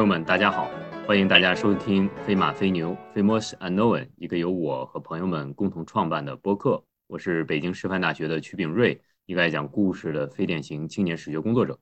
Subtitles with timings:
[0.00, 0.70] 朋友们，大家好，
[1.06, 6.82] 欢迎大家收听《飞马飞牛》（Famous Unknown），一个由我和朋友们共同创办的播客。
[7.06, 11.78] 我是北京师范大学的曲炳瑞，一个爱讲故事的非典型青年史学工作者。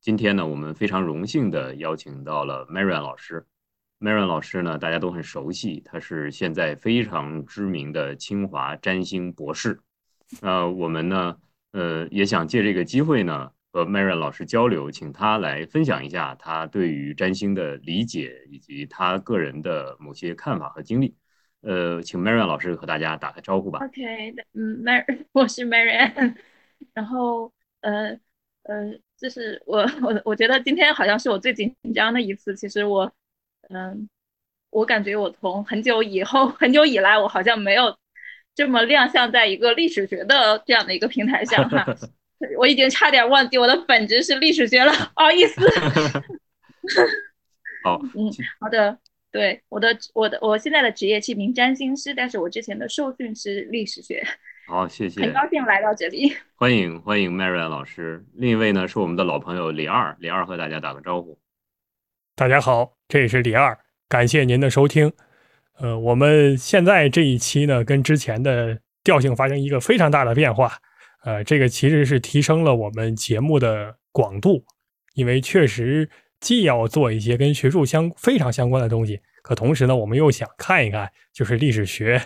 [0.00, 3.46] 今天呢，我们非常荣幸地邀请到了 Marian 老师。
[4.00, 9.78] Marian 老师呢，大家都很熟悉，他是现在非常知名的清华占星博士。
[10.40, 11.36] 呃，我们呢，
[11.70, 13.52] 呃，也想借这个机会呢。
[13.72, 21.16] 和 Marian 老师交流，请他来分享一下他对于占星的理解以及他个人的某些看法和经历。
[21.62, 23.78] 呃，请 Marian 老师和大家打个招呼吧。
[23.82, 26.34] OK，嗯，Mar， 我是 Marian。
[26.92, 28.10] 然后，呃，
[28.64, 32.54] 呃，就是我，我，我觉得今天好像是我最紧张的一次。
[32.56, 33.10] 其实我，
[33.70, 34.08] 嗯，
[34.70, 37.96] 我感觉我从很久以后，很久以来，我好像没有
[38.54, 41.86] 这么亮相在一个历史学的这样的一个平台上哈。
[42.58, 45.60] 我已经差点忘记我的本职是历史学了，不好意思。
[47.84, 48.96] 好，嗯，好的，
[49.30, 54.24] 对，我的我的我现在的职业是一名占星师，但是我之前的受训是历史学。
[54.68, 55.20] 好，谢谢。
[55.20, 56.32] 很高兴来到这里。
[56.54, 58.24] 欢迎欢迎 Marian 老师。
[58.34, 61.38] 另一位呢是我们的老朋友李二，李二和大家打个招呼。
[62.36, 63.76] 大家好，这里是李二，
[64.08, 65.12] 感谢您的收听。
[65.78, 70.78] 呃，我们现在这一期呢，跟之前的调性发生一个非常大的变化。
[71.24, 74.64] 呃，这个其实是提升了我们节目的广度，
[75.14, 76.08] 因为确实
[76.40, 82.20] 既要做一些跟学术相非常相关的东西，可同时呢，我们又想看一看，就是历史学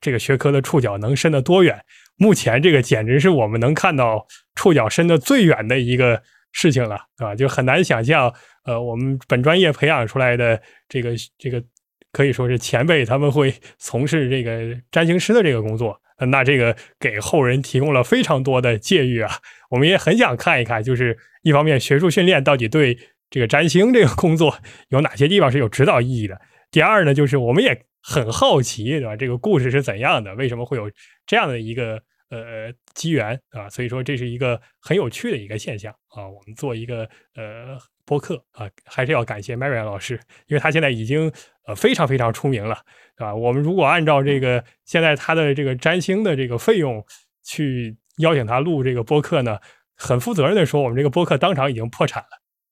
[0.00, 1.80] 这个学科的触角能伸得多远。
[2.16, 6.20] 目前这个简直是我们能看到触角伸得最远的一个
[6.50, 7.34] 事情了，对吧？
[7.34, 8.32] 就很难想象，
[8.64, 11.62] 呃，我们本专业培养出来的这个这个
[12.10, 15.98] 可以说是前辈，他们会从事这个占星师的这个工作。
[16.26, 19.30] 那这个给后人提供了非常多的借喻啊，
[19.70, 22.98] 我们也很想看一看，就是一方面学术训练到底对
[23.30, 24.58] 这个占星这个工作
[24.88, 26.40] 有哪些地方是有指导意义的。
[26.70, 29.16] 第二呢，就是我们也很好奇，对吧？
[29.16, 30.34] 这个故事是怎样的？
[30.34, 30.90] 为什么会有
[31.26, 33.68] 这样的一个呃机缘啊？
[33.68, 36.28] 所以说这是一个很有趣的一个现象啊。
[36.28, 41.30] 我们做一个呃播客啊，还是要感谢 Mary 老师，因为他现在已经
[41.66, 42.78] 呃非常非常出名了。
[43.16, 47.04] 对吧，我们如果按照这个现在他的这个占星的这个费用
[47.42, 49.58] 去邀请他录这个播客呢，
[49.94, 52.28] 很负责任的说，我们这个播客当场已经破产了，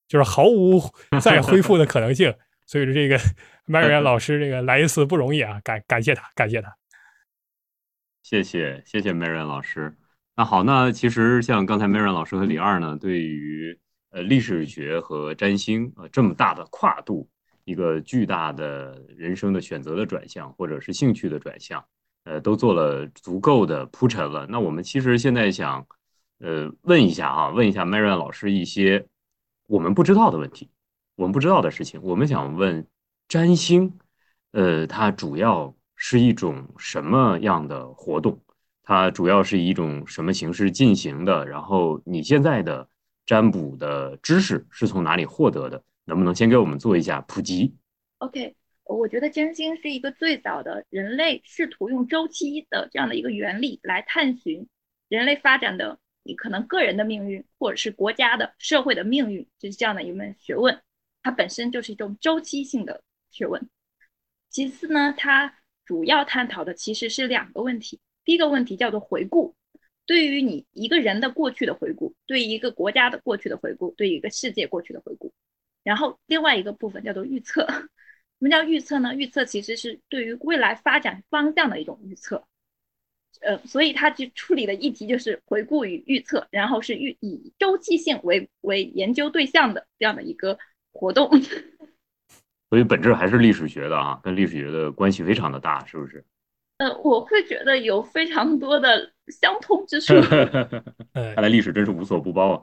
[0.08, 0.80] 就是毫无
[1.20, 2.34] 再恢复的可能性。
[2.66, 3.18] 所以说，这个
[3.68, 6.74] Marian 老师这个来一次不容易啊，感感谢他，感谢他。
[8.22, 9.96] 谢谢谢谢 Marian 老师。
[10.36, 13.78] 那好，那其实像刚才 Marian 老师和李二呢，对于
[14.10, 17.28] 呃历史学和占星呃这么大的跨度。
[17.64, 21.84] 一个巨大的人生的选择的转向，或者是兴趣的转向，
[22.24, 24.46] 呃，都做了足够的铺陈了。
[24.48, 25.86] 那我们其实现在想，
[26.38, 29.06] 呃，问一下啊，问一下 Marian 老师一些
[29.66, 30.70] 我们不知道的问题，
[31.16, 32.00] 我们不知道的事情。
[32.02, 32.86] 我们想问
[33.28, 33.98] 占星，
[34.52, 38.40] 呃，它主要是一种什么样的活动？
[38.82, 41.46] 它主要是以一种什么形式进行的？
[41.46, 42.88] 然后你现在的
[43.24, 45.80] 占卜的知识是从哪里获得的？
[46.10, 47.72] 能不能先给我们做一下普及
[48.18, 54.66] ？OK，我觉得占星是一个最早的人类试图用周期的这样的一个原理来探寻
[55.08, 60.80] 人类发展的，你可能个人的命运，或者是国家的社会的命运，就是这样的一门学问。
[61.22, 63.68] 它本身就是一种周期性的学问。
[64.48, 65.54] 其次呢，它
[65.84, 68.00] 主要探讨的其实是两个问题。
[68.24, 69.54] 第一个问题叫做回顾，
[70.06, 75.29] 对于你一个人的过去的回顾，对于一个国家的过去的回顾，对于一个世界过去的回顾。
[75.90, 77.84] 然后另外一个部分叫做预测，什
[78.38, 79.12] 么叫预测呢？
[79.12, 82.44] 预测其实是对于未来发展方向的一种预测，
[83.40, 90.56] 呃，所以他去处理的议题就是回顾与预测，然后是预以周期性为为研究对象的这样的一个
[90.92, 91.28] 活动。
[92.70, 96.24] 所以本质还是历史学的啊，跟历史学的关系非常的大，是不是？
[96.78, 100.14] 呃，我会觉得有非常多的相通之处。
[101.12, 102.62] 看来历史真是无所不包啊。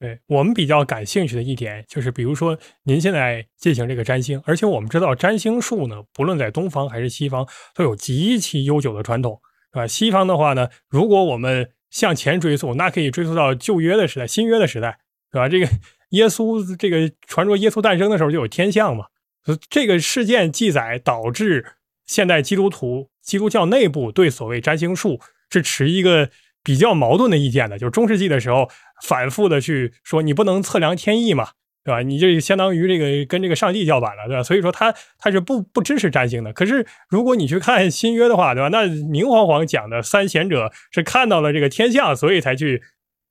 [0.00, 9.38] 对我们比较感兴趣的一点就是，比如说您现在进行这个占星，而且我们知道占星术呢，不论在东方还是西方，都有极其悠久的传统，
[9.74, 9.86] 是吧？
[9.86, 14.98] 西方的话呢，如果我们向前追溯，那可以追溯到旧约的时代、新约的时代，
[15.32, 15.50] 是吧？
[15.50, 15.68] 这个
[16.16, 19.04] 耶稣，这个传说耶稣诞生的时候就有天象嘛，
[19.68, 21.66] 这个事件记载导致
[22.06, 25.20] 现代基督徒、基督教内部对所谓占星术
[25.50, 26.30] 是持一个。
[26.62, 28.68] 比较矛盾的意见的，就是中世纪的时候
[29.02, 31.48] 反复的去说你不能测量天意嘛，
[31.84, 32.02] 对吧？
[32.02, 34.42] 你这相当于这个跟这个上帝叫板了，对吧？
[34.42, 36.52] 所以说他他是不不支持占星的。
[36.52, 38.68] 可是如果你去看新约的话，对吧？
[38.68, 42.82] 那明晃晃讲的三贤者是看到了这个天象，所以才去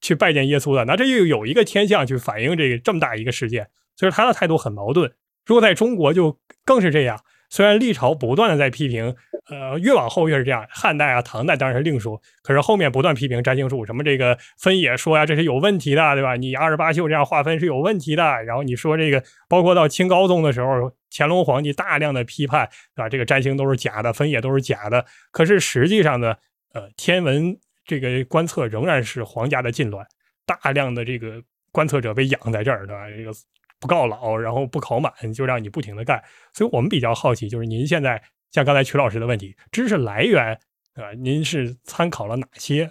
[0.02, 0.86] 去拜见耶稣的。
[0.86, 5.12] 那这又有一个天象去反映这个这么大一个事件，所以他的态度很矛盾。
[5.46, 7.20] 如果在中国就更是这样。
[7.50, 9.16] 虽然历朝不断的在批评，
[9.50, 10.66] 呃，越往后越是这样。
[10.70, 16.36] 汉代啊、唐代当然是另说，可是后面不断批评占星术，什么这个分野说呀，这是有问题的，对吧？
[16.36, 18.24] 你二十八宿这样划分是有问题的。
[18.44, 23.10] 然后你说这个，包括到清高宗的时候，乾隆皇帝大量的批判，对吧？
[23.10, 25.04] 这个占星都是假的，分野都是假的。
[25.32, 26.36] 可是实际上呢，
[26.74, 30.06] 呃，天文这个观测仍然是皇家的禁乱，
[30.46, 31.42] 大量的这个
[31.72, 33.10] 观测者被养在这儿，对吧？
[33.10, 33.32] 这个。
[33.80, 36.22] 不告老，然后不考满，就让你不停的干。
[36.54, 38.22] 所以我们比较好奇，就是您现在
[38.52, 40.54] 像刚才曲老师的问题，知识来源，
[40.96, 42.90] 啊，您是参考了哪些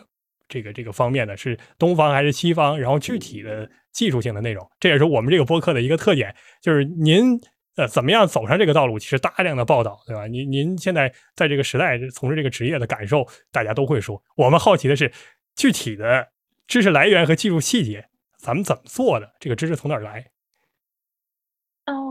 [0.48, 1.36] 这个这个方面的？
[1.36, 2.78] 是东方还是西方？
[2.78, 7.38] 然后具体的技术性的内容，这也是我们这个播客的一个特点，就是您
[7.76, 10.26] 呃怎么样走上这个道路，其实大量的报道，对吧？
[10.26, 14.22] 您您现在在这个时代从事这个职业的感受，大家都会说。
[14.36, 15.12] 我们好奇的是
[15.54, 16.28] 具体的
[16.66, 18.08] 知识来源和技术细节，
[18.38, 19.32] 咱们怎么做的？
[19.40, 20.24] 这个知识从哪儿来？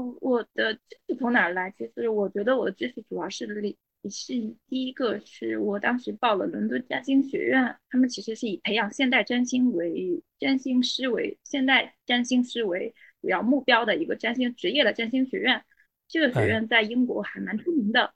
[0.08, 1.72] 哦，我的知识从哪儿来？
[1.78, 3.78] 其实我觉得我的知识主要是理
[4.10, 4.34] 是
[4.70, 15.64] 第一个是我当时报了伦敦占星学院，他们其实是以培养现代占星为占星师为现代占星师为主要目标的一个占星职业的占星学院。
[16.08, 18.14] 这个学院在英国还蛮出名的，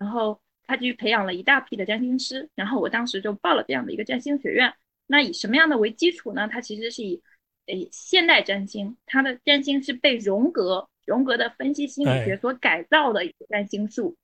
[0.00, 4.72] 然后他就培养了一大批的占星师，然后我当时就报了这样的一个占星学院。
[5.06, 6.48] 那以什么样的为基础呢？
[6.48, 7.22] 它其实是以
[7.66, 14.16] 诶，现代占星，它的占星是被荣格荣格的分析心理学所改造的占星术、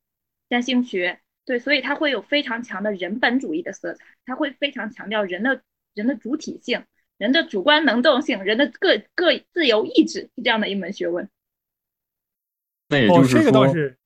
[0.48, 1.18] 占星学。
[1.46, 5.62] 对，所以它会有非常强的人本主义的色彩，它会非常强调人的
[5.94, 6.84] 人的主体性、
[7.18, 11.28] 人的主观能动性、人的个个自由意志是这样的一门学问。
[12.88, 13.98] 那也就是说，是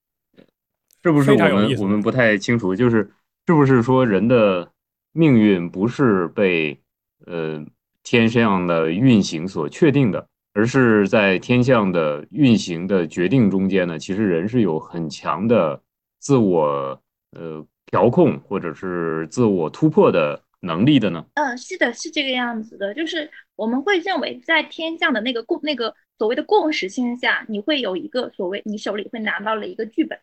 [1.02, 2.74] 不是我们我们不太清楚？
[2.74, 3.10] 就是
[3.46, 4.72] 是不是说人的
[5.12, 6.80] 命运不是被
[7.26, 7.66] 呃？
[8.04, 15.80] 天象的运行所确定的，而是在天象的运行的决定中间呢，其实人是有很强的
[16.18, 17.00] 自我
[17.30, 21.24] 呃调控或者是自我突破的能力的呢。
[21.34, 30.18] 嗯，是的，是这个样子的，就是我们会认为在天象的那个共那个所谓的共识性下，你会有一个所谓你手里会拿到了一个剧本，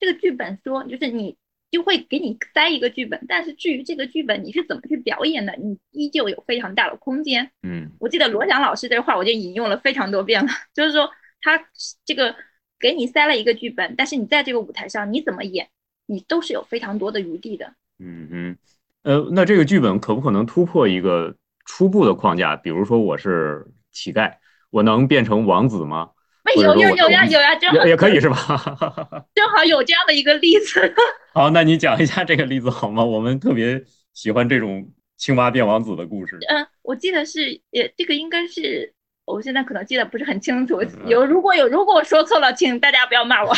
[0.00, 1.36] 这个剧本说就是你。
[1.70, 7.50] 就会给你塞一个剧本，但是至于这个剧本你是怎么去表演的，你依旧有非常大的空间。
[7.62, 11.60] 嗯，我记得罗翔老师这话我就引用了非常多遍了， 就是说他
[12.04, 12.34] 这个
[12.78, 15.68] 给你塞了一个剧本，但是你在这个舞台上你怎么演，
[16.06, 17.74] 你都是有非常多的余地的。
[17.98, 18.58] 嗯嗯，
[19.02, 21.34] 呃，那这个剧本可不可能突破一个
[21.64, 22.54] 初步的框架？
[22.56, 24.34] 比如说我是乞丐，
[24.70, 26.10] 我能变成王子吗？
[26.54, 28.36] 有有有呀有呀，正好也可以是吧？
[29.34, 30.94] 正好有这样的一个例子。
[31.32, 33.04] 好， 那你讲一下这个例子好吗？
[33.04, 36.38] 我们特别喜欢这种青蛙变王子的故事。
[36.48, 38.92] 嗯，我记得是，也这个应该是，
[39.24, 40.80] 我现在可能记得不是很清楚。
[41.06, 43.54] 有如果有如果我说错了，请大家不要骂我。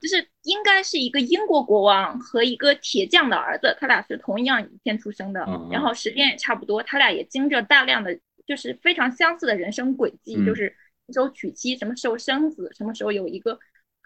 [0.00, 10.74] 就是应该是一个英国国王和一个铁匠的儿子，他俩是同样一天出生的，然后时间也差不多，他俩也经着大量的就是非常相似的人生轨迹，就是。
[11.12, 13.52] 时候娶妻，什么时候生子，什么时候有一个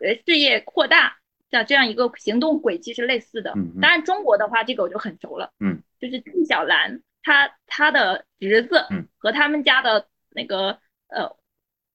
[0.01, 1.17] 呃事业扩大
[1.51, 3.55] 像这样一个行动轨迹是类似的。
[3.81, 5.53] 当然中国的话，这个我就很熟了。
[5.61, 8.85] 嗯，就是纪晓岚，他他的侄子
[9.19, 10.78] 和他们家的那个
[11.09, 11.37] 呃，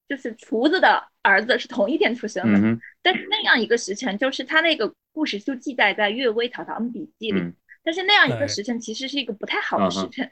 [0.08, 2.82] 就是厨子的儿子是同一天出生的。
[3.02, 7.54] 但是那样一个时辰，就是他那个故事就记载在《岳微草堂笔记》里。
[7.84, 10.32] 但是那样一个时辰其实是一个不太好的时辰，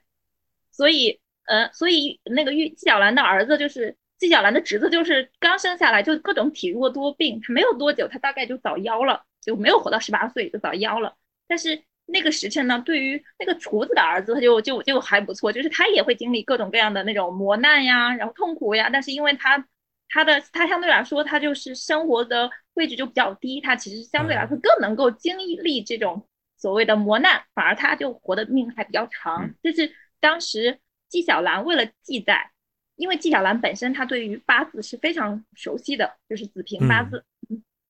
[0.71, 3.97] 所以呃，所以那个玉纪晓岚的儿子就是。
[4.17, 11.15] 纪晓岚的侄子就是刚生下来就各种体弱多病，他没有多久，他大概就早夭了，就没有活到十八岁就早夭了。
[11.47, 18.89] 但是那个时辰呢，对于那个厨子的儿子，他就就就还不错，就是他也会经历各种各样的那种磨难呀，然后痛苦呀。
[18.91, 19.63] 但是因为他
[20.09, 26.25] 他的他相对来说，他就是生活的位置就比较低，他其实相对来说更能够经历这种
[26.57, 29.53] 所谓的磨难，反而他就活的命还比较长。
[29.61, 32.49] 就是当时纪晓岚为了记载。
[32.97, 37.23] 因为纪晓岚本身他对于八字是非常熟悉的，就是子平八字，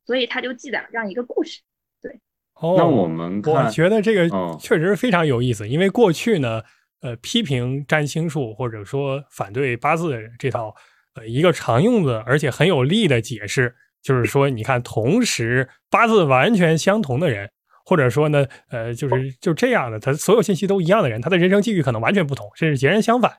[0.06, 1.62] 所以他就记载了这样一个故事。
[2.02, 2.12] 对，
[2.56, 5.68] 哦，那我们我觉得这个确实非常有意思。
[5.68, 6.62] 因为过去呢，
[7.02, 10.76] 呃，批评占星术或者说反对八字这套，
[11.16, 17.50] 呃，一个常用的而且很有力的解释，就是说，你看，同时八字完全相同的人，
[17.86, 23.32] 或者说呢，呃，就是就这样的，他所有信息都一样的人，他的人生际遇可能完全不同，甚至截然相反。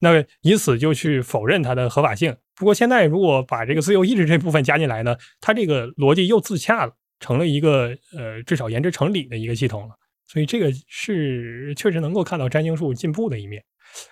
[0.00, 2.36] 那以此就去否认它的合法性。
[2.56, 9.94] 不过现在如果把这个自由意志这部分加进来呢，它这个逻辑又自洽了，成了一个呃至少言之成理的一个系统了。
[10.26, 13.62] 所以这个是确实能够看到占星术进步的一面。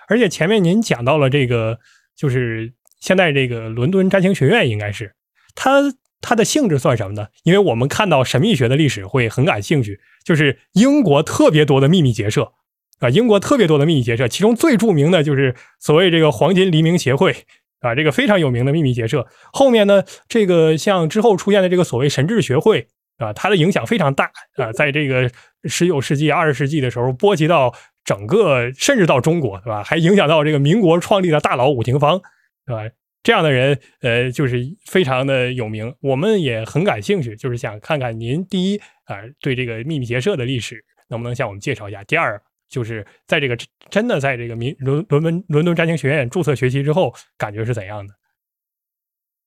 [0.08, 1.78] 而且前面您讲到了这个，
[2.16, 5.14] 就是现在这个伦敦占星学院应该是
[5.54, 5.80] 它
[6.20, 7.26] 它的性质算什么呢？
[7.42, 12.52] 因为我们看到神秘学的历史会很感兴趣，就是英国特别多的秘密结社
[13.02, 17.34] 啊，英国特别多的秘密结社，其中最著名的就是所谓这个黄金黎明协会
[17.80, 19.26] 啊，这个非常有名的秘密结社。
[19.52, 22.86] 后面呢，这个像之后出现的这个所谓神智学会
[23.18, 25.30] 啊，它的影响非常大啊，在这个
[25.64, 27.74] 十九世纪、二十世纪的时候，波及到。
[28.04, 29.80] 整个甚至到中国，对吧？
[29.84, 32.20] 还影响到这个民国创立的大佬伍廷芳，
[32.66, 32.92] 对吧？
[33.22, 35.94] 这样的人，呃，就是非常的有名。
[36.00, 42.02] 我们也很感兴趣，就是想看看您第一啊，对这个秘密结社的历史能不能向我们介绍一下？
[42.02, 42.42] 第二，
[42.72, 43.56] 就是在这个
[43.90, 48.14] 真的在这个民伦伦敦伦敦占星学院注册学习之后，感觉是怎样的？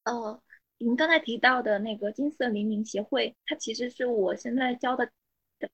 [0.05, 0.39] 哦，
[0.77, 5.09] 您刚才提到的那个金色黎明协会，它其实是我现在教的。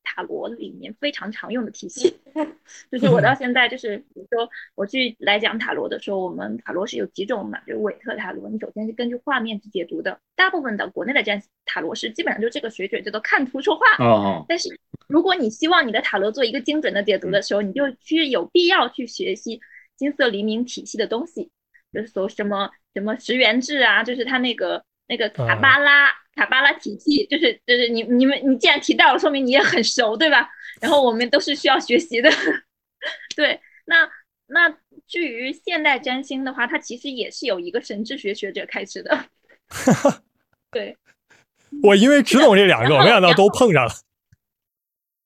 [0.04, 2.16] 塔罗里面非常常用的体系，
[2.92, 10.20] 就是我到现在就是，比如说我去来讲塔罗的时候，我们塔罗是有几种嘛，就是韦特塔罗，你首先是根据画面去解读的。
[10.36, 13.86] 大部分的国内的占塔罗师基本上就这个水准，叫做看图说话。
[14.04, 14.44] 哦。
[14.50, 14.70] 但是
[15.08, 19.60] 如果你希望你的塔罗做一个精准的解读的时候，你就去有必要去学习
[19.96, 21.52] 金色黎明体系的东西，
[21.94, 26.10] 就是说什么什么十元制啊，就是它那个那个卡巴拉。
[26.34, 30.50] 卡巴拉体系就是就是你你们你既然提到了，说明你也很熟，对吧？
[30.80, 32.32] 然后我们都是需要学习的。
[33.36, 34.10] 对，那
[34.48, 34.70] 那
[35.06, 39.26] 至于现代占星的话，它其实也是有一个神智学学者开始的。
[40.72, 40.98] 对，
[41.84, 43.92] 我因为只懂这两个，没想到都碰上了。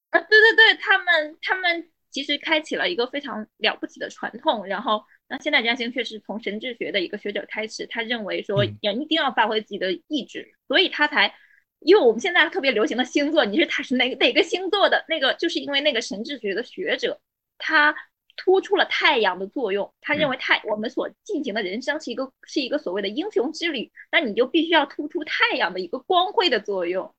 [0.09, 5.03] 啊，对对对，他们他们其实开启了一个非常了不起的传统，然后。
[5.27, 11.33] 那现代占星确实从神智学的一个学者开始，他认为说要一定要发挥自己的意志，所以他才，
[11.79, 17.19] 因为我们现在特别流行的星座，你是他是哪哪个星座的那个，就是因为那个神智学的学者，
[17.57, 17.95] 他
[18.37, 27.15] 突出了太阳的作用，他认为太我们所进行的人生是一个是一个所谓的英雄之旅，那你就必须要突出太阳的一个光辉的作用，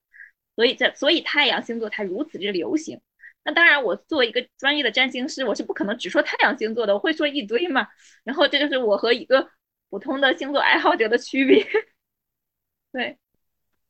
[0.54, 3.00] 所以这所以太阳星座才如此之流行。
[3.46, 7.86] 那当然，我作为一个专业的占星师，我是不可能只说太阳星座的，我会说一堆嘛。
[8.24, 9.48] 然后这就是我和一个
[9.88, 11.64] 普通的星座爱好者的区别。
[12.92, 13.18] 对，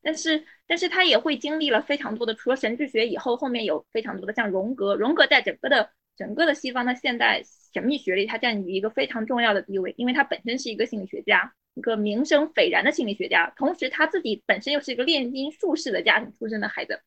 [0.02, 17.00] 但是但是他也会经历了非常多的，除了神智学以后，后面有非常多的像荣格，荣格在整个的整个的西方的现代神秘学里，他占据一个非常重要的地位，因为他本身是一个心理学家，一个名声斐然的心理学家，同时他自己本身又是一个炼金术士的家庭出身的孩子，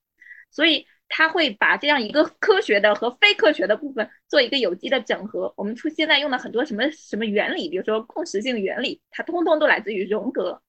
[0.52, 0.86] 所以。
[1.12, 5.52] 他会把这样一个科学的和非科学的部分做一个有机的整合。
[5.58, 10.62] 我们出现在用的很多什么什么原理，比如说共识性原理，它通通都来自于荣格。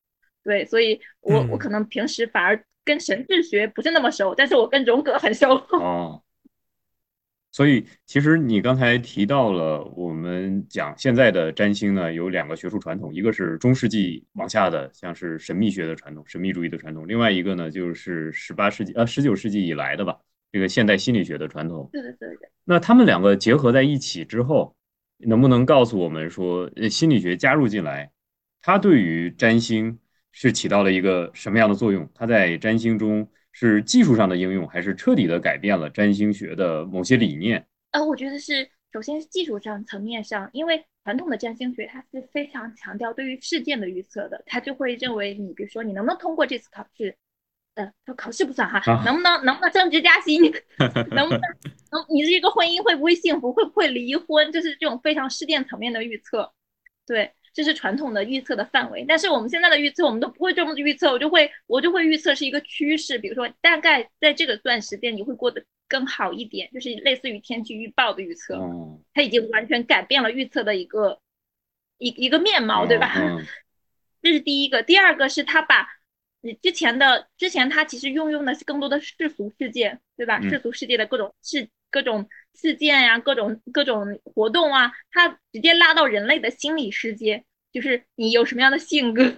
[0.42, 5.50] 对，所以我我可能平时反而跟神智学不是那么熟，但是我跟荣格很熟。
[5.78, 6.22] 哦。
[7.52, 20.16] 所以其实你刚才提到了，我们讲现在的占星呢，有两个学术传统，一个是中世纪往下的，像是神秘学的传统、神秘主义的传统；另外一个呢，就是十八世纪呃十九世纪以来的吧。
[20.52, 22.48] 这个现代心理学的传统，对对对对。
[22.64, 24.74] 那他们两个结合在一起之后，
[25.18, 28.10] 能不能告诉我们说，呃，心理学加入进来，
[28.62, 29.98] 它对于占星
[30.32, 32.08] 是起到了一个什么样的作用？
[32.14, 37.66] 它在占星中是技术上的应用，还是彻底的改变了占星学的某些理念？
[37.92, 47.16] 呃，我觉得是，首先是技术上层面上，因为传统的占星学它是非常强调对于事件的预测的，它就会认为你，比如说你能不能通过这次考试。
[47.74, 50.42] 呃，说考试不算哈，能不能能不能升职加薪，
[51.14, 56.52] 能不能能你这个婚姻会不会幸福，会不会离婚，就是这种非常事件层面的预测，
[57.06, 59.04] 对，这是传统的预测的范围。
[59.08, 68.58] 但是我们现在的预测，我们都不会这么预测，我就会我就会预测是一个趋势，比如说大概在这个段时间你会过得更好一点，就是类似于天气预报的预测，
[69.14, 71.20] 它已经完全改变了预测的一个
[71.98, 73.14] 一一个面貌，对吧？
[74.22, 75.88] 这是第一个，第二个是他把。
[76.42, 80.40] 你之前的之前，他其实运用的是更多的世俗世界，对吧？
[80.40, 89.34] 世俗世界的各种事、各种事件呀，各种各种活动啊，它直接拉到人类的心理世界，就是你有什么样的性格，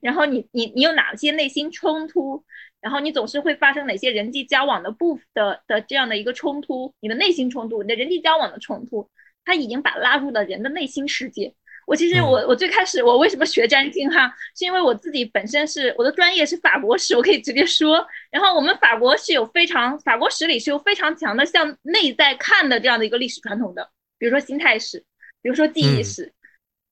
[0.00, 2.44] 然后你你你有哪些内心冲突，
[2.80, 9.10] 然后你总是会发生哪些人际交往的不的的这样的一个冲突，你的内心冲突，你的人际交往的冲突，
[9.44, 11.54] 它已经把拉入了人的内心世界。
[11.92, 18.06] 我其实我我最开始我为什么学占星哈，是因为我自己本身是我的专业是法国史，我可以直接说。
[18.30, 25.04] 然后我们法国是有非常法国史里是有非常强的向内在看的这样的一个历史传统的，比如说心态史，
[25.42, 26.32] 比如说记忆史，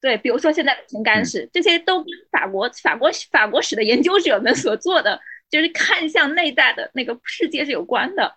[0.02, 5.18] 对，比如说现在的情感史，这些都跟法国法国法国史的研究者们所做的
[5.50, 8.36] 就是看向内在的那个世界是有关的。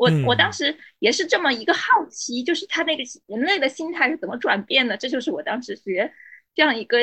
[0.00, 4.96] 我我当时也是这么一个好奇，就是他那个人类的心态是怎么转变的？
[4.96, 6.10] 这就是我当时学
[6.54, 6.98] 这样一个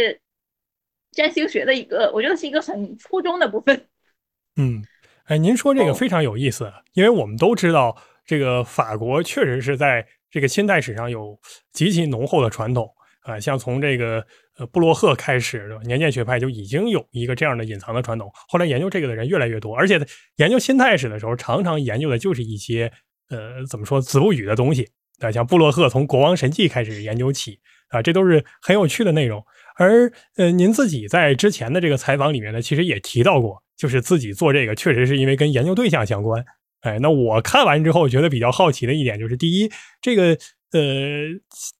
[1.11, 3.85] 占星学的一个，我觉得是一个很初中的部分。
[4.57, 4.83] 嗯，
[5.25, 11.39] 哎，您说这个非常有意思，因为我们都知道，这个法国确实是在这个现代史上有
[11.71, 14.25] 极其浓厚的传统啊，像从这个
[14.57, 18.31] 呃布洛赫开始，年鉴学派就已经有一个这样的隐藏的传统。
[18.47, 19.99] 后来研究这个的人越来越多，而且
[20.37, 22.91] 研究现代史的时候，常常研究的就是一些
[23.29, 27.59] 呃怎么说子不语的东西啊，像布洛赫从国王神迹开始研究起
[27.89, 29.43] 啊，这都是很有趣的内容。
[29.75, 36.43] 而呃，您自己在之前的这个采访里面呢，其实也提到过，就是自己做这个确实是因为跟研究对象相关。
[36.81, 39.69] 哎，那我看完之后觉得比较好奇的一点就是，第一，
[40.01, 40.37] 这个
[40.71, 40.81] 呃，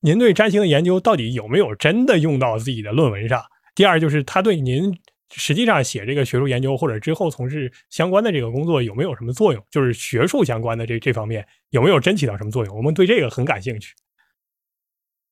[0.02, 3.42] 您对占星的研究到底有没有真的用到自己的论文上？
[3.76, 4.98] 第二，就是他对您
[5.34, 9.62] 实际上写这个学术研究或者之后从事相关的这个工作有没有什么作用？
[9.70, 12.76] 就是学术相关的这这方面有没有真起到什么作用？
[12.76, 13.94] 我们对这个很感兴趣。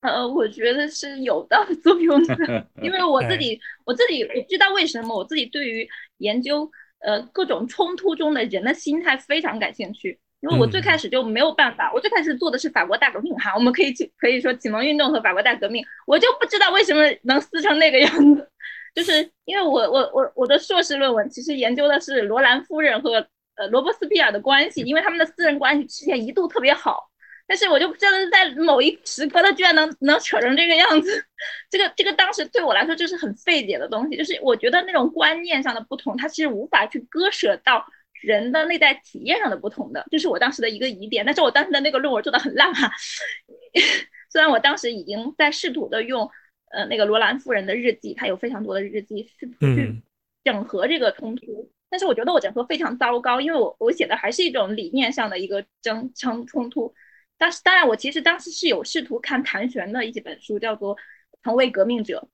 [0.01, 6.69] 呃，我觉得是有的 作用的， 因为我自己，我自己我知道为什么，我自己对于研究
[6.99, 10.19] 呃各种冲突中的人的心态非常感兴趣。
[10.41, 18.49] 因为我最开始就没有办法，我最开始做的是法国大革命哈，我们可以去可以说启蒙运动和法国大革命，我就不知道为什么能撕成那个样子，
[18.93, 27.09] 就是因为我我我我的硕士论文其实研究的是罗兰夫人和呃罗伯斯庇尔的关系，因为他们的私人关系之前一度特别好。
[27.47, 31.23] 但是我就不知道在某一时刻，他居然能能扯成这个样子，
[31.69, 37.85] 这个这个当时对我来说就是很费解的东西，就是我觉得那种观念上的不同，它其实无法去割舍到
[38.25, 41.25] 人的内在体验上的不同的，这是我当时的一个疑点。
[41.25, 42.91] 但是我当时的那个论文做的很烂哈，
[44.31, 46.29] 虽然我当时已经在试图的用
[46.71, 50.01] 呃那个罗兰夫人的日记，她有非常多的日记，试图去
[50.43, 56.93] 整合这个冲突，但是我觉得我整合非常糟糕，因为我我写的还是一种理念上的一个争争冲突。
[57.37, 60.95] 但是，当然，我其实当时是有试图看谭旋的一几本书，叫做
[61.43, 62.25] 《成为革命者》。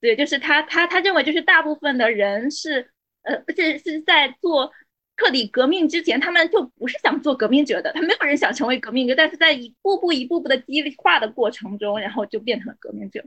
[0.00, 2.88] 对，就是他，他，他认为就是大部分的人是，
[3.22, 4.70] 呃，是是在做
[5.18, 13.22] 彻底革命之前，他们就不是想做革命者的，他没有人想成为革命者，但是在一步步、一步步的激化的过程中，然后就变成了革命者。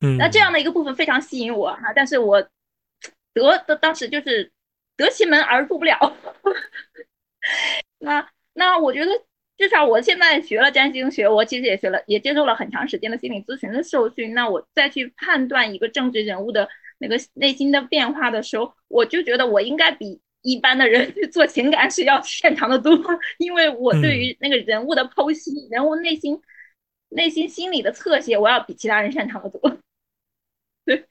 [0.00, 2.40] 嗯，那这样的一个部分非常吸引我哈，但是我
[3.34, 4.50] 得的当时就是
[4.96, 6.16] 得其门而入不了。
[7.98, 9.10] 那那我觉得。
[9.58, 14.34] 至少我现在学了占星学，我其实也学了，也接受了很长时间的心理咨询的受训。
[14.34, 22.96] 那我再去判断一个政治人物的那个内心的变化的时候，我就觉得我应该比一般的人去做情感是要擅长的多，
[23.38, 26.40] 因为我对于那个人物的剖析、人物内心
[27.08, 29.78] 内心心理的侧写，我要比其他人擅长的多。
[30.84, 31.04] 对，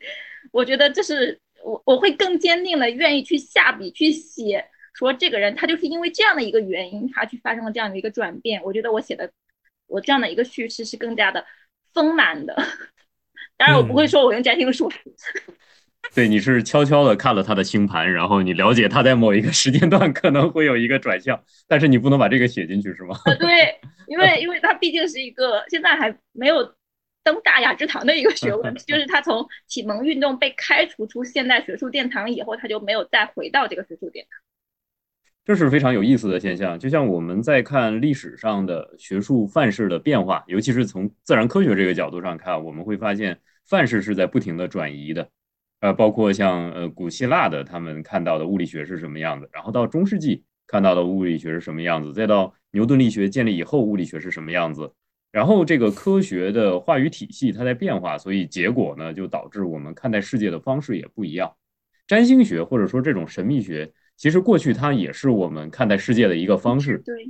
[0.52, 4.67] 我觉得这是我我会更坚定的愿意去下笔去写。
[4.94, 8.62] 说这个人他就是因为这样的一个原因，他去发生了这样的一个转变。
[8.63, 9.32] 我觉得我写的
[9.88, 11.46] 我这样的一个叙事是更加的
[11.94, 12.54] 丰满的。
[13.56, 14.91] 当然，我不会说我用占星术。
[16.13, 23.15] 对，你是悄悄的看了他的星盘，然后你了解他在某一个时间段可能会有一个转向，但是你不能把这个写进去，是吗？
[23.39, 26.63] 对，因为 因为他毕竟是一个现在还没有
[27.24, 34.38] 登大雅之堂的一个学问，就是他从启蒙运动被开除出现代学术殿堂以后，他就没有再回到这个学术殿堂。
[35.45, 45.30] 这是非常有意思的现象，就像我们在看历史上的学术范式的变化，尤其是从自然科学这个角度上看，我们会发现范式是在不停的转移的。
[45.82, 54.94] 呃，包括像呃古希腊的他们看到的物理学是什么样子，然后到中世纪看到的物理学是什么样子，再到牛顿力学建立以后物理学是什么样子，
[55.32, 61.54] 然后这个科学的话语体系它在变化，所以结果呢就导致我们看待世界的方式也不一样。
[62.08, 63.91] 占星学或者说这种神秘学。
[64.17, 67.28] 其实过去它也是我们看待世界的一个方式，对，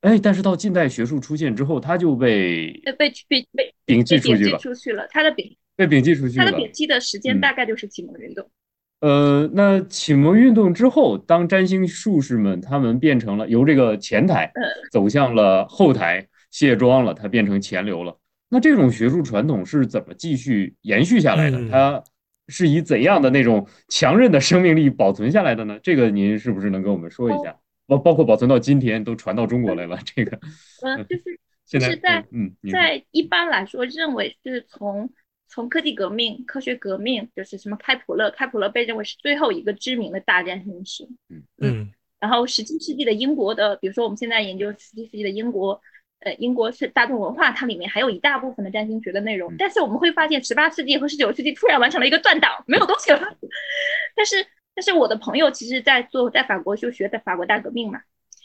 [0.00, 5.06] 哎，但是到近代学术出现之后，它就被被被被摒弃出去了，出去了。
[5.10, 6.44] 它的摒被摒弃出去了。
[6.44, 8.48] 它的摒弃的时间大概就是启蒙运动。
[9.00, 14.50] 呃，那启蒙运动之后，当占星术士们他们变成了由这个前台
[14.90, 18.18] 走向了后台卸妆了，它变成前流了。
[18.48, 21.68] 那这种学术传统是怎么继续延续下来的？
[21.68, 22.02] 它？
[22.48, 25.78] 是以怎样的那种强韧的生命力保存下来的呢？
[25.82, 27.56] 这个您是不是能跟我们说一下？
[27.86, 29.98] 包包括保存到今天都传到中国来了。
[30.04, 30.38] 这个，
[30.82, 35.08] 嗯， 就是现在在嗯，在一般来说认为是从
[35.48, 41.08] 从科技革命、科学革命，就是什么开普勒，开普勒被认为是最后一个知名的大占星师。
[41.28, 45.80] 嗯嗯，然后十七世纪的英国的，比如说我们现在研究十七世纪的英国。
[46.20, 49.54] 呃，英国是大众文化，它里面还有一大部分的占星学的内容。
[49.58, 53.20] 但是我们会发现，十八世纪和十九世纪突然完成了一个断档，没有东西了。
[54.16, 58.00] 但是，但是我的朋友其实在做在法国就学的法国大革命嘛，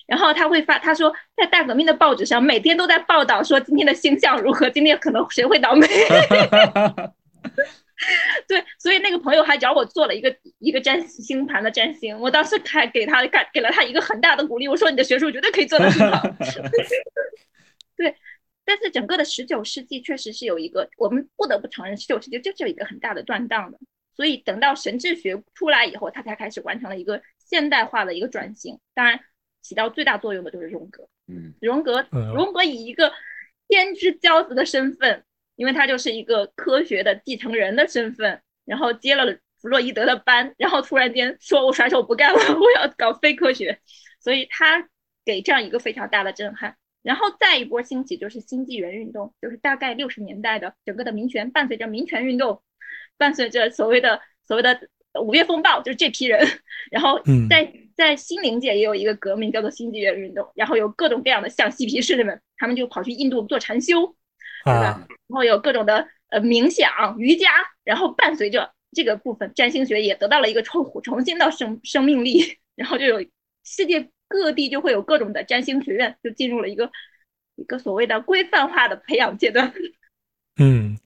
[0.10, 5.88] 然后他会发，他说在大革命的报纸上每天都在报道说今天的星象如何，今天可能谁会倒霉。
[8.48, 16.24] 对，所以那个朋友还找我做了一个一个占星盘的占星，我当时还给他给给了他一个很大的鼓励，我说你的学术绝对可以做得很好。
[17.96, 18.16] 对，
[18.66, 23.78] 但是整个的十九世纪确实是有一个，我们不得不承认，十九世纪就是有一个很大的断档的。
[24.16, 28.80] 所以等到神智学出来以后，他才开始完成了一个现代化的一个转型。
[28.94, 29.20] 当然，
[29.62, 31.08] 起到最大作用的就是荣格。
[31.28, 33.12] 嗯，荣格，荣格以一个
[33.68, 35.24] 天之骄子的身份。
[35.56, 39.26] 因为他就是一个科学的继承人的身份，然后接了
[39.58, 43.78] 弗洛伊德的班，然后突然间说：“我甩手不干了， 我要搞非科学。”
[44.24, 44.88] 所以他
[45.26, 46.78] 给这样一个非常大的震撼。
[47.02, 52.64] 然后再一波兴起就是新纪元运动，就是大概六十年代的整个的民权，伴随着民权运动，
[53.18, 54.80] 伴随着所谓的所谓的
[55.22, 56.40] 五月风暴，就是这批人。
[56.90, 60.50] 然后在在心灵界也有一个革命，叫做新纪元运动。
[60.56, 64.16] 然后有各种各样的像嬉皮士们，他们就跑去印度做禅修。
[64.66, 65.08] 对吧？
[65.08, 67.48] 然后有各种的呃冥想、瑜伽，
[67.86, 73.26] 然后伴随着这个部分，占星学也得到了一个重重新的生生命力，然后就有
[73.64, 76.92] 世界各地就会有各种的占星学院，就进入了一个
[77.56, 79.72] 一个所谓的规范化的培养阶段。
[80.60, 80.98] 嗯，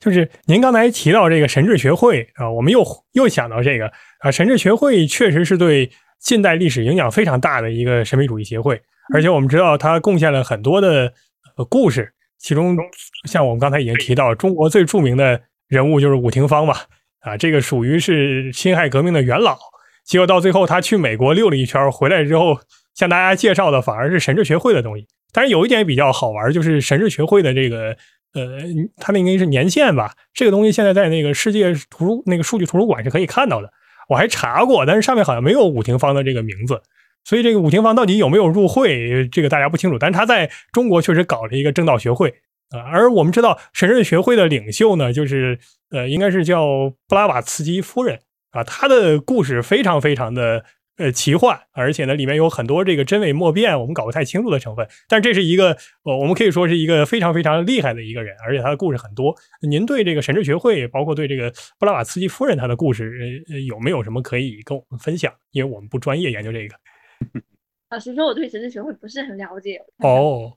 [0.00, 8.80] 就是您刚才提到这个神智学会啊，我们又又想到这个啊，神智学会确实是对近代历史影响非常大的一个神秘主义协会，
[9.12, 11.12] 而且我们知道它贡献了很多的
[11.56, 12.12] 呃故事。
[12.38, 12.76] 其中，
[13.24, 16.84] 像我们刚才已经提到，中国最著名的人物就是伍廷芳吧？
[17.20, 19.56] 啊，这个属于是辛亥革命的元老。
[20.04, 22.60] 结果到最后，他去美国溜了一圈，回来之后
[22.94, 25.06] 向大家介绍的反而是神智学会的东西。
[25.32, 27.96] 但是有一点比较好玩，就是神智学会的这个
[28.34, 28.60] 呃，
[28.98, 30.12] 它那应该是年限吧？
[30.34, 33.72] 这个东西现在在那个世界图那个数据图书馆是可以看到的。
[34.08, 36.80] 我还查过，但是上面好像没有武廷芳的这个名字。
[37.24, 39.98] 所以这个武廷芳到底有没有入会，这个大家不清楚。
[39.98, 42.32] 但是他在中国确实搞了一个正道学会
[42.70, 42.78] 啊。
[42.92, 45.58] 而我们知道神智学会的领袖呢，就是
[45.90, 46.64] 呃，应该是叫
[47.08, 48.20] 布拉瓦茨基夫人
[48.52, 48.62] 啊。
[48.62, 50.64] 她的故事非常非常的
[50.96, 54.86] 呃奇幻，而且呢，里面有很多这个真伪莫辨，我们搞不太清楚的成分。
[55.08, 59.34] 但这是一个呃，我们可以说是一个非常非常厉害的一个人，而且他的故事很多。
[59.60, 65.32] 您对这个神智学会，包括对这个布拉瓦茨基夫人她的故事，呃，有没有什么可以跟我们分享？
[65.52, 66.76] 因为我们不专业研究这个。
[67.90, 70.52] 老实说，我对神智学会不是很了解哦，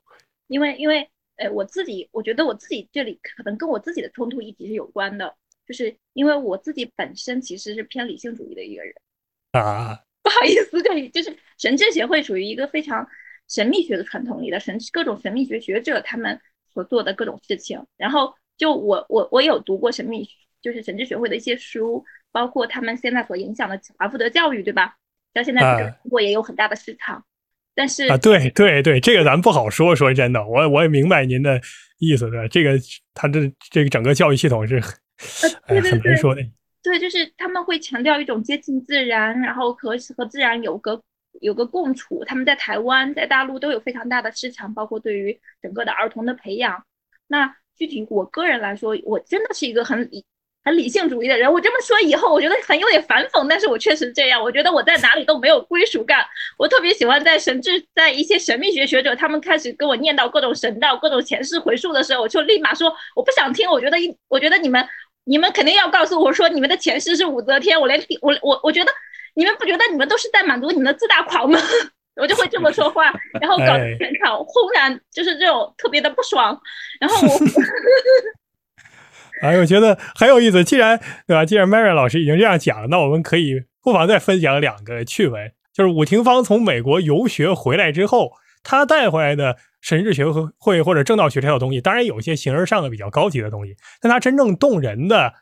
[0.47, 5.31] 因为因为呃，我自己我觉得我自己这里可能跟我自己的冲突一直是有关的，
[5.67, 8.93] 就是因为我自己本身其实是偏理性主义的一个人
[9.51, 13.07] 啊，不好意思，这里就是神智协会属于一个非常
[13.47, 16.39] 神秘学的传统里的神各种神秘学学者他们
[16.71, 20.29] 所做的各种事情，然后就我我我有读过神秘
[20.61, 24.97] 就是神智学会的一些书，包括他们现在所影响的华福德教育，对吧？
[25.33, 25.61] 到现在，
[26.03, 27.25] 中国也有很大的市场，
[27.73, 29.95] 但是啊，对对对，这个咱不好说。
[29.95, 31.59] 说真的，我我也明白您的
[31.97, 32.47] 意思的。
[32.49, 32.77] 这个
[33.15, 34.79] 他这这个整个教育系统是
[35.63, 36.41] 很难说的。
[36.81, 41.01] 对，就是他们会强调一种接近自然，然后和和自然有个
[41.41, 42.23] 有个共处。
[42.25, 46.83] 他们在台湾、在大陆都有非常大的市场，包括对于整个的儿童的培养。
[47.27, 50.25] 那具体我个人来说，我真的是一个很理。
[50.61, 54.43] 很理性主义的人，我这么说以后，我觉得很有点反讽，但是我确实这样。
[54.43, 56.23] 我觉得我在哪里都没有归属感。
[56.57, 63.67] 我特别喜欢在神智，在一些神秘学学者他们开始跟我念叨各种神道、各种前世回溯的时候，我就立马说我不想听。
[63.71, 64.85] 我觉得一，我觉得你们，
[65.29, 67.79] 你们肯定要告诉我说你们的前世是武则天。
[67.79, 68.91] 我连我我我觉得
[69.35, 71.59] 你们不觉得你们都是在满足你们的自大狂吗？
[72.19, 76.59] 我就会这么说话， 然后搞得全场轰然就是这种特别的不爽。
[76.99, 77.33] 然后我。
[79.41, 80.61] 哎，我觉得很有意思。
[80.65, 81.45] 既然对吧？
[81.45, 85.51] 既然 Mary 老师已经这样讲了，那我们可以不妨再分享两个趣闻。
[85.73, 90.25] 就是武廷芳从美国游学回来之后，他带回来的神智学
[90.57, 95.33] 会或者正道学这套东西，当然有一些形而上的比较高级的东西，但他真正动人的、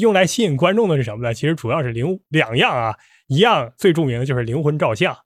[0.00, 1.34] 用来吸引观众的是什么呢？
[1.34, 2.94] 其实主要是灵两样啊，
[3.28, 5.16] 一样最著名的就是灵魂照相，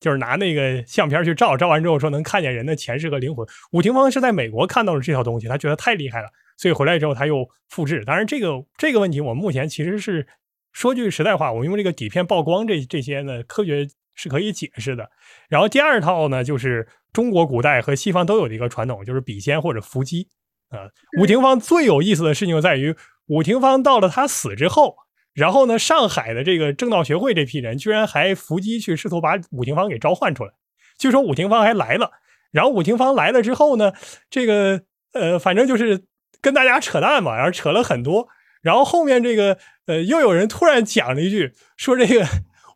[0.00, 3.46] 就是拿那个相片去照，照完之后说能看见人的前世和灵魂。
[3.72, 6.28] 武廷芳是在美国看到了这套东西，他觉得太厉害了。
[6.56, 8.04] 所以回来之后，他又复制。
[8.04, 10.26] 当然，这个这个问题，我们目前其实是
[10.72, 15.08] 说句实在话，我们用这个底片曝光这这些呢，科学是可以解释的。
[15.48, 20.28] 然后第二套呢，就是中国古代和西方都有的一个传统，就是笔仙或者伏击。
[20.70, 22.94] 啊，武廷芳最有意思的事情就在于，
[23.26, 24.94] 武廷芳到了他死之后，
[25.34, 30.52] 然后呢，上海的这个正道学会这批人居然还伏击去试图把武廷芳给召唤出来。
[30.98, 32.10] 据说武廷芳还来了，
[32.50, 33.92] 然后武廷芳来了之后呢，
[34.28, 34.82] 这个
[35.12, 36.04] 呃，反正就是。
[36.40, 38.28] 跟大家扯淡嘛，然后扯了很多，
[38.62, 42.24] 然后后面这个呃，又有人突然讲了一句，说这个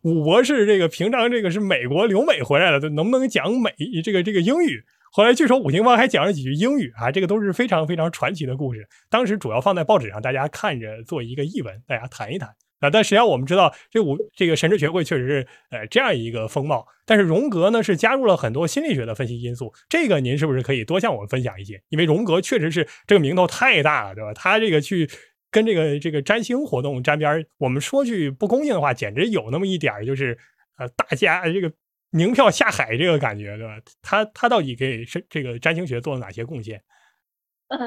[0.03, 4.83] 武博士这个平常这个是美国留美回来的，能不能讲美这个这个英语？
[5.11, 8.85] 后来据说武行方还讲了几句英语啊，这个都是非常非常传奇的故事。
[9.09, 12.89] 当时主要放在报纸上，大家看着做一个译文，大家谈一谈啊。
[12.89, 16.85] 但实际上我们知道，这五这个神智学会确实是呃这样一个风貌。
[17.05, 21.81] 但是荣格呢是加入了很多心理学的分析因素，这个您是不是可以多向我们分享一些？
[21.89, 24.33] 因为荣格确实是这个名头太大了，对吧？
[24.33, 25.09] 他这个去。
[25.53, 30.35] 跟这个这个占星活动沾边儿我们说句不恭敬的话，简直有那么一点儿就是
[30.77, 31.71] 呃，大家这个
[32.09, 33.79] 宁票下海这个感觉，对吧？
[34.01, 36.81] 他他到底给是这个占星学做了哪些贡献？
[37.67, 37.77] 呃，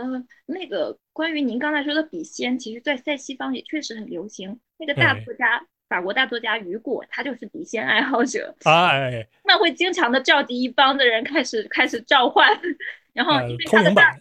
[0.47, 4.59] 那个关于您刚才说的笔仙，其实在在西方也确实很流行。
[4.79, 12.49] 那个大作家，法国大作家雨果，他就是笔仙爱好者，哎， 那会经常的召集一帮的人开始开始召唤，
[13.13, 14.17] 然后因为他的大，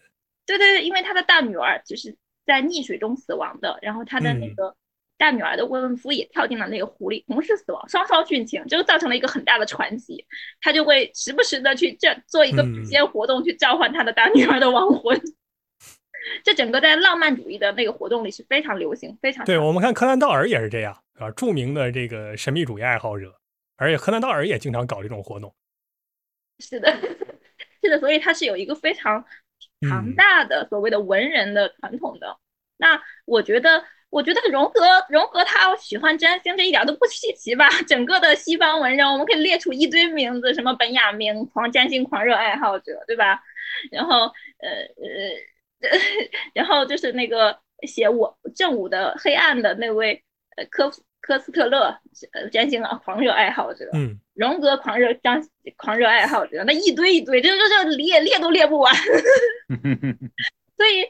[0.47, 2.15] 对对对，因为他的大女儿就是。
[2.45, 4.75] 在溺水中死亡的，然后他的那个
[5.17, 10.25] 大女儿的未婚夫也跳进了那个湖里，同时死亡，双双殉情，这个造成了一个很大的传奇。
[10.61, 15.19] 他就会时不时的去这做一个笔仙活动，去召唤他的大女儿的亡魂。
[16.43, 19.57] 这整个在浪漫主义的那个活动里是非常流行，非常对。
[19.57, 23.33] 我们看柯南道尔也是这样啊，著名的这个神秘主义爱好者，
[23.77, 25.53] 而且柯南道尔也经常搞这种活动。
[26.59, 26.91] 是的，
[27.81, 29.25] 是的，所以他是有一个非常。
[29.89, 32.37] 庞大的所谓的文人的传统的，
[32.77, 37.69] 那我觉得，我觉得荣格荣格他喜欢占星这一点都不稀奇吧？
[37.87, 43.41] 整个的西方文人，我们可以列出一堆名字，什么本雅明狂占星狂热爱好者，对吧？
[43.91, 44.25] 然后
[44.59, 44.69] 呃
[45.81, 45.89] 呃，
[46.53, 50.23] 然后就是那个写我正午的黑暗的那位
[50.55, 50.91] 呃科
[51.25, 51.99] 科斯特勒，
[52.33, 54.19] 呃占星啊狂热爱好者，嗯。
[54.35, 55.41] 荣格狂热张
[55.77, 58.93] 狂热爱好者，那一堆一堆，这这这列列都列不完。
[60.77, 61.05] 所以，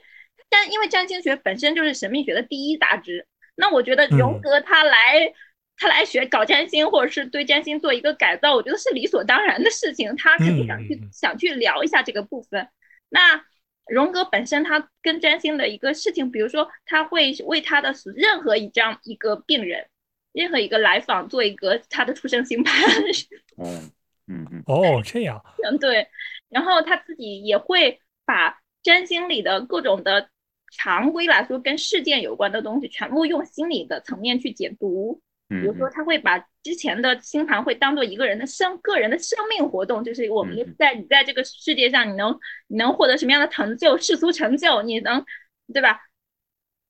[0.50, 3.26] 占因为占星学本身就是神秘学的第一大支，
[3.56, 5.34] 那我觉得荣格他来
[5.76, 10.16] 他来学搞占星，或者是对占星做一个改造，我觉得是理所当然的事情。
[10.16, 12.70] 他肯定想去想去聊一下这个部分。
[13.10, 13.44] 那
[13.88, 19.88] 荣格本身他跟占星的一个事情，比如说他会为他的任何一张一个病人。
[20.36, 22.74] 任何一个来访做一个他的出生星盘，
[23.56, 23.66] 哦，
[24.28, 26.08] 嗯嗯，哦，这样， 嗯对，
[26.50, 30.30] 然后他自己也会把占星里的各种的
[30.78, 35.22] 常规来说跟事件有关的东西，全部用心理的层面去解读。
[35.48, 42.36] 比如说，他会把之前的星盘会当做一个人的生个人的生命活动，就是我们在你在这个世界上，你能
[42.68, 45.24] 你能获得什么样的成就，世俗成就，你能
[45.72, 46.00] 对吧？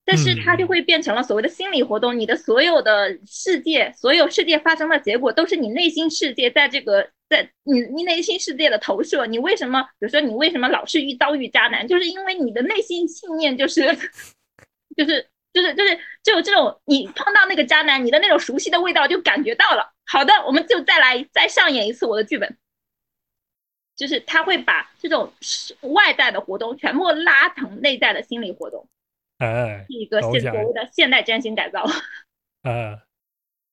[0.06, 9.26] 但是它就会变成了所谓的心理活动，你的所有的世界，所有世界发生的结果，都是你内心世界在这个在你你内心世界的投射。
[9.26, 13.82] 你为什么，比如说你为什么老是遇遭遇渣男，就是因为你的内心信念就是
[14.96, 19.92] 就是就是就是就有这种，你碰到那个渣男，你的那种熟悉的味道就感觉到了。
[20.06, 22.56] 好的，我们就再来再上演一次我的剧本，
[23.96, 25.34] 就是他会把这种
[25.82, 28.88] 外在的活动全部拉成内在的心理活动。
[29.38, 31.84] 哎，一个现所谓的现代占星改造，
[32.62, 33.04] 啊，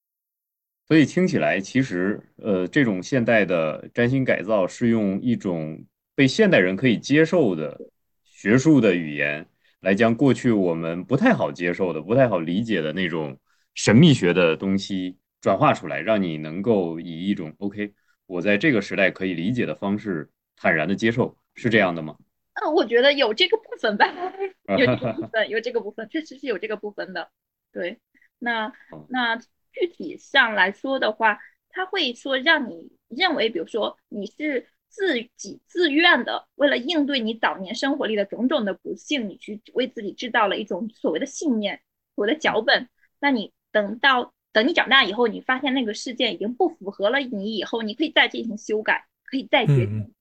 [0.88, 7.80] 所以听起来其实，呃，这种现代的占星改造是用一种被现代人可以接受的
[8.24, 9.46] 学术的语言，
[9.80, 13.38] 来将过去我们不太好接受的、不太好理解的那种
[13.74, 17.94] 神秘学的东西转化出来，让你能够以一种 OK，
[18.26, 22.16] 我在这个时代可以理解的方式坦然的接受，是这样的吗？
[22.54, 24.06] 嗯，我觉得有这个部分吧，
[24.78, 27.30] 有这个部分，有这个部分，确实是有这个部分的。
[27.72, 27.98] 对，
[28.38, 28.70] 那
[29.08, 31.38] 那具体上来说的话，
[31.70, 41.80] 他会说让你认为，比如说你是自己自愿的，为了应对你早年生活里的种种的不幸，你去为自己制造了一种所谓的信念，
[42.14, 42.86] 所谓的脚本。
[43.18, 50.12] 那你等到等你长大以后，你发现那个事件已经不符合了你以后，你可以再进行修改，可以再决定。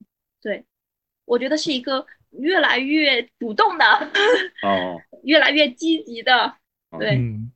[0.41, 0.63] 对，
[1.25, 2.07] 我觉得是一个。
[2.39, 3.85] 越来越主动的
[4.63, 6.53] 哦， 越来越积极的，
[6.97, 7.15] 对。
[7.15, 7.51] 嗯，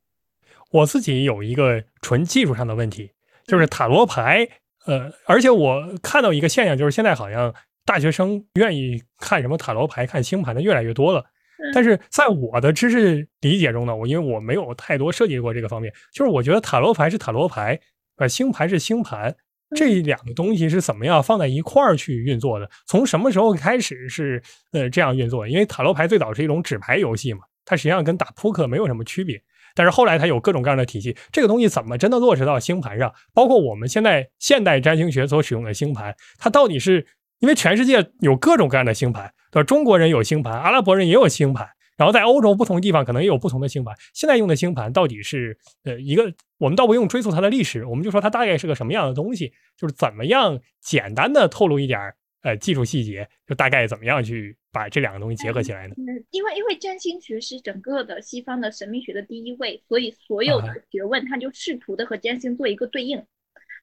[0.71, 3.11] 我自己有一个纯技术上的问题，
[3.45, 4.47] 就是塔罗牌，
[4.85, 7.53] 呃，而且我看到一个现象，就是现在好像
[7.85, 11.25] 大学生愿意看什么塔罗牌、看星盘的越来越多了。
[11.73, 17.79] 但是在我的知识理解中呢，我因为我没有太多涉及过这个方面，就是我觉得塔罗牌是塔罗牌，
[18.17, 19.35] 呃，星盘是星盘。
[19.75, 22.69] 这两个东西是怎么样放在一块儿去运作的？
[22.85, 25.47] 从什么时候开始是呃这样运作？
[25.47, 29.41] 因为塔罗牌最早是一种纸牌游戏嘛，它实际上跟打扑克没有什么区别。
[29.73, 33.13] 但是后来它有各种各样的体系，这个东西怎么真的落实到星盘上？
[33.33, 37.05] 包括我们现在现代占星学所使用的星盘，它到底是
[37.39, 39.65] 因为全世界有各种各样的星盘，对吧？
[39.65, 41.67] 中国人有星盘，阿拉伯人也有星盘。
[41.97, 55.95] 然后在欧洲不同地方可能也有不同的星盘，现在用的星盘到底是呃一个，我们倒不用追溯它的历史，我们就说它大概是个什么样的东西，就是怎么样简单的透露一点呃技术细节，就大概怎么样去把这两个东西结合起来呢？
[55.97, 63.23] 嗯，因为因为占星学是整个的西方的神秘学的第一位，所以所有的学问它就试图的和占星做一个对应。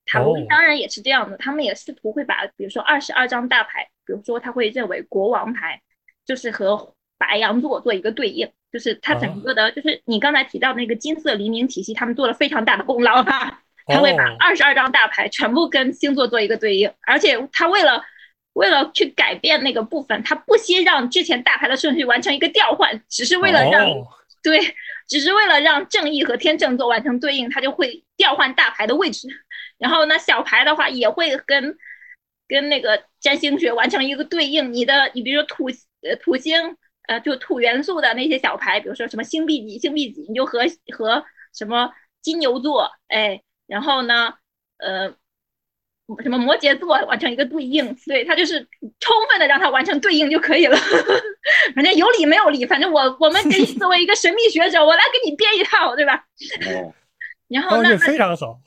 [0.04, 5.80] 塔罗当然也是这样的，他们也试图会把，比如说二十二张大牌，比如说他会认为国王牌
[6.26, 13.62] 就是和白羊座做一个对应，就是它整个的，就是你刚才提到那个金色黎明体系，他们做了非常大的功劳哈。
[13.86, 18.02] 他会把二十二张大牌全部跟星座做一个对应，而且他为了
[18.54, 23.86] 为了去改变那个部分，他不惜让之前大牌的顺序完成一个调换，只是为了让
[24.42, 24.60] 对，
[25.08, 29.28] 只是为了让正义和天秤座完成对应，他就会调换大牌的位置。
[29.78, 31.76] 然后呢，小牌的话也会跟
[32.46, 34.72] 跟那个占星学完成一个对应。
[34.72, 35.68] 你的，你比如说土
[36.02, 36.76] 呃土星
[37.08, 40.60] 呃就土元素的那些小牌，比如说什么星币几星币几，你就和
[40.96, 43.42] 和什么金牛座哎。
[43.68, 44.34] 然后呢，
[44.78, 45.08] 呃，
[46.22, 48.60] 什么摩羯座完成一个对应，对他就是
[49.00, 50.76] 充分的让他完成对应就可以了。
[51.74, 56.26] 反正有理没有理，反正我我们给你作为一个神秘学者，我来给你编一套，对吧？
[56.66, 56.92] 哦。
[57.48, 58.58] 然后那非常好，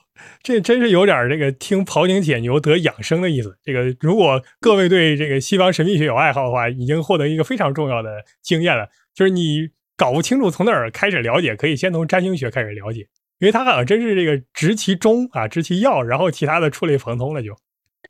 [0.41, 3.57] 这真是有点这个听庖丁解牛得养生的意思。
[3.63, 8.87] 这个如果各位对这个西方神秘学有爱好的话，已经获得一个非常重要的经验了。
[9.13, 13.07] 就是你搞不清楚从哪儿开始了解，可以先从占星学开始了解。
[13.39, 17.53] 因为它好像真是这个执其中啊，执其要，然后其他的触类旁通了就。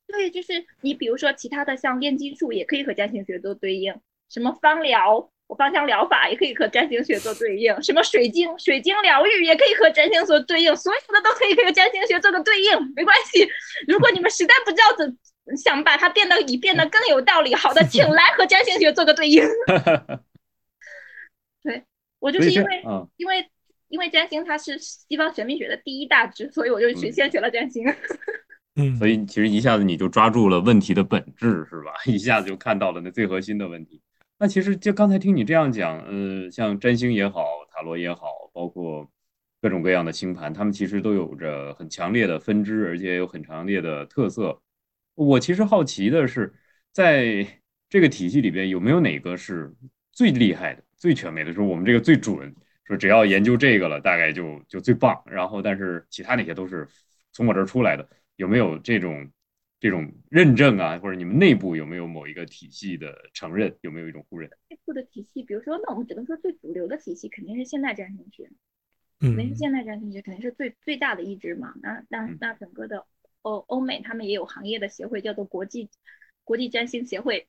[0.08, 3.94] 对，就是你比如说其他的像炼金术也可以和占星学做对应，
[4.30, 13.47] 什么芳疗，我芳香疗法也可以和占星学做对应，什么水晶水晶疗愈也可以和占星做对应，所有的都可以和占星学做个对应，没关系。
[13.88, 15.17] 如果你们实在不知道怎
[15.58, 19.43] 想把它变得以变得更有道理，好的，请来和占星学做个对应。
[21.63, 21.84] 对
[22.19, 22.84] 我就是因为
[23.17, 23.49] 因为。
[23.88, 27.86] 因为占星它是西方神秘学的第一大支，所以我就去先学了占星。
[28.75, 31.93] 嗯， 所以其实一下子你就抓住了问题的本质，是吧？
[32.05, 34.01] 一下子就看到了那最核心的问题。
[34.38, 39.10] 那其实就刚才听你这样讲，呃，像占星也好，塔罗也好，包括
[39.62, 44.62] 各种各样的星盘，他们其实都有着很强烈的分支，而且有很强烈的特色。
[45.13, 46.54] 我其实好奇的是，
[46.91, 47.48] 在
[47.89, 49.74] 这个体系里边有没有哪个是
[50.12, 51.54] 最厉害的、最全面的？
[51.54, 52.54] 说我们这个最准。
[52.84, 55.19] 说只要研究这个了，大概就就最棒。
[55.26, 56.88] 然后，但是其他那些都是
[57.32, 59.28] 从我这儿出来的，有没有这种
[59.86, 60.98] 这种认证啊？
[60.98, 63.78] 或者你们内部有没有某一个体系的承认？
[63.82, 64.50] 有没有一种互认？
[64.67, 68.50] 内部的体系，比如说，那我们只能说最主流的体系肯定是现代占星学，
[69.19, 71.76] 肯定是现代占星学，肯定是最最大的一支嘛。
[71.84, 73.06] 那那那整个的
[73.43, 75.88] 欧欧美他们也有行业的协会，叫做国际
[76.43, 77.48] 国际占星协会。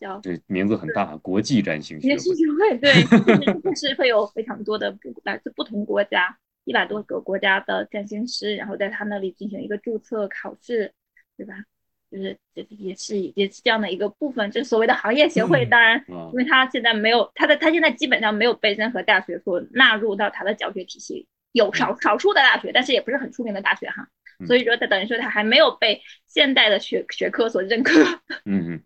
[0.00, 3.04] 叫这名字很大，国际占星协会，对，
[3.62, 10.94] 就是会有非常多的来自不同国家一百多个国家的占星师，然后在他那里进行一个注册考试，
[11.40, 11.54] 对吧？
[12.10, 15.64] 就是也也是也是这样的一个部分，就所谓的行业协会。
[15.64, 24.06] 当然，因为他现在没有他的，他现在基本上没有被任何大学所纳入到他的教学体系，有少少数的大学，但是也不是很出名的大学哈。
[24.46, 27.98] 所以说，他等于说他还没有被现代的学学科所认可。
[28.44, 28.82] 嗯嗯。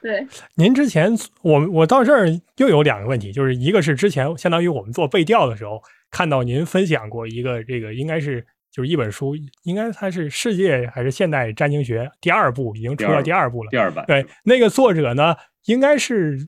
[0.00, 1.12] 对，您之前
[1.42, 14.04] 我我到这儿又有两个问题，就是一个是之前相当于我们做背调的时候看到您分享过一个这个应该是就是一本书，应该它是世界还是现代占星学第二部已经出到第二部了，第二版。
[14.06, 16.38] 对，那个作者呢应该是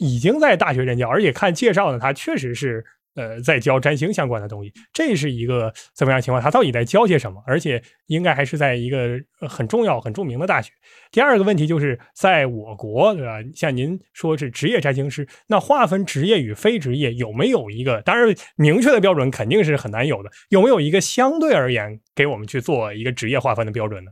[0.00, 2.84] 已经在大学任教，而且看介绍呢，他确实是。
[3.14, 6.42] 呃，在教占星相关的东西，这是一个怎么样情况？
[6.42, 7.40] 他到底在教些什么？
[7.46, 9.16] 而且应该还是在一个
[9.48, 10.72] 很重要、很著名的大学。
[11.12, 13.38] 第二个问题就是在我国，对吧？
[13.54, 18.02] 像您说是职业占星师，那划分职业与非职业有没有一个？
[18.02, 20.30] 当然，明确的标准肯定是很难有的。
[20.48, 24.10] 有没有一个相对而言给我们去做一个职业划分的标准呢？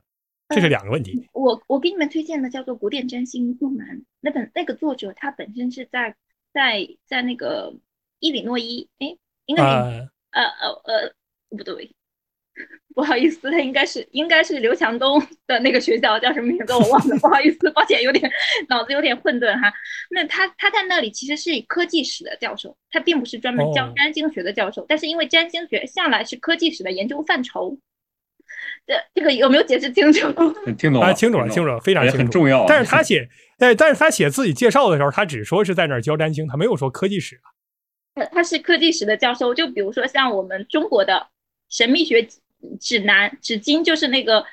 [0.55, 1.29] 这是两个问题。
[1.33, 3.85] 我我给你们推荐的叫做《古典占星入门》
[4.21, 6.15] 那本，那个作者他本身是在
[6.53, 7.75] 在在那个。
[8.23, 11.13] 伊里诺伊，哎，应该呃呃呃，
[11.51, 11.91] 不对，
[12.95, 18.31] 不好意思，他应该是应该是刘强东的那个学校叫什么名字我忘了，不好意思，抱歉，有点
[18.69, 19.73] 脑子有点混沌哈。
[20.09, 27.77] 那他他在那里其实是科技史的教授，他并不是专门教占星学的教授，但是因为占星学向来是科技史的研究范畴，
[28.87, 30.31] 这这个有没有解释清楚？
[30.79, 32.67] 听懂了，清楚了，清楚了，非常清楚，很重要。
[32.69, 37.52] 但是 他写，但但是他写自己介绍的时候，他只说是在那儿教占星，他没有说科技史啊。
[38.15, 41.29] 他他是科技史的教授，就比如说像我们中国的
[41.69, 42.29] 神秘学
[42.81, 44.45] 指南纸巾，就是那个，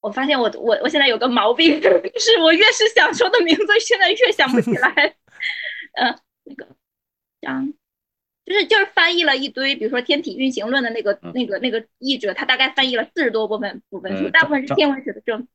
[0.00, 5.16] 我发现我我我现在有个毛病， 就是我越是想说的名字，现在越想不起来。
[5.94, 6.66] 呃，那个
[7.40, 7.72] 张，
[8.46, 15.46] 就是就是翻译了一堆，比如说《天体运行论》的那个那个那个译者，他大概翻译了四十多部分部分书，大部分是天文学的证。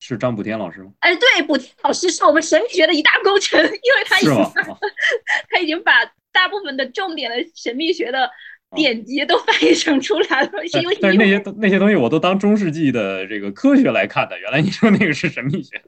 [0.00, 0.92] 是张补天老师吗？
[0.98, 4.34] 哎，对，补天老师是我们神秘学的一大功臣， 因为他已经
[5.48, 6.04] 他已经把
[6.34, 8.28] 大部分的重点的神秘学的
[8.76, 10.50] 典籍都翻译成出来了。
[10.82, 15.80] 因为但是那些那些东西我都当中世纪的这个科学来看的，原来你说那个是神秘学。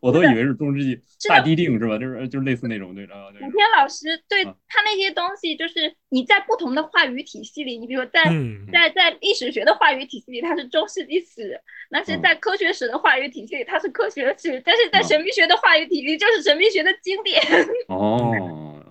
[0.00, 1.96] 我都以为是中世纪大地定是吧？
[1.96, 3.14] 就是就是类似那种对的。
[3.38, 8.24] 古天老师对他那些东西，就是你在不同的话语体系里，你比如在
[8.72, 11.54] 在在历史学的话语体系里，它是中世纪史；
[11.88, 17.40] 那是在科学史的话语体系里，它是科学史；但是在神秘学的话语体系，就是神秘学的经典。
[17.86, 18.82] 哦，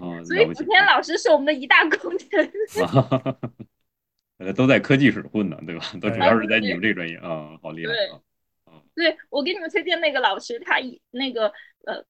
[0.00, 2.52] 嗯，对，所以古天老师是我们的一大功臣。
[4.38, 5.84] 呃，都在科技史混呢，对吧？
[6.00, 7.92] 都主要是在你们这个专业啊，好厉害
[8.64, 8.82] 啊！
[8.94, 11.46] 对，我给你们推荐那个老师，他以那个
[11.84, 12.04] 呃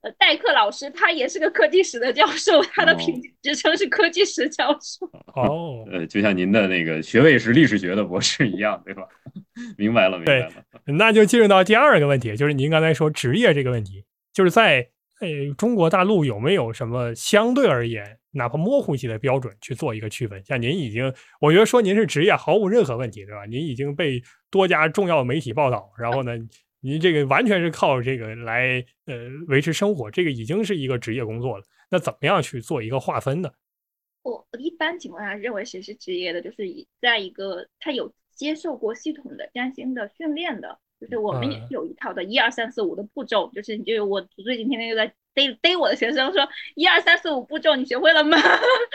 [0.00, 5.06] 呃代课老师，他也是个科技史的教授，他的评职称是科技史教授。
[5.36, 9.06] 哦，呃，就像您的那个学位是历史学的博士一样，对吧？
[9.78, 10.52] 明白了，明白了。
[10.86, 14.88] 那就进入到第二个问题，就是您刚才说职业这个问题，就是在
[15.22, 18.18] 呃中国大陆有没有什么相对而言？
[18.32, 23.44] 哪怕模糊些的标准去做一个区分，像您已经，我觉得说您是职业毫无任何问题，对吧？
[23.44, 24.20] 您已经被
[24.50, 26.32] 多家重要媒体报道，然后呢，
[26.80, 31.64] 您这个完全是靠这个来呃维持生活，这个已经是一个职业工作了。
[31.90, 33.50] 那怎么样去做一个划分呢？
[34.22, 45.12] 我一般情况下认为谁是职业的，就是以在一个他有接受过系统的占星的训练的，就是我们也是有一套的一二三四五的步骤，就是你就我最近天天就在。
[45.34, 48.36] 逮逮我的学生说一二三四五步骤你学会了吗？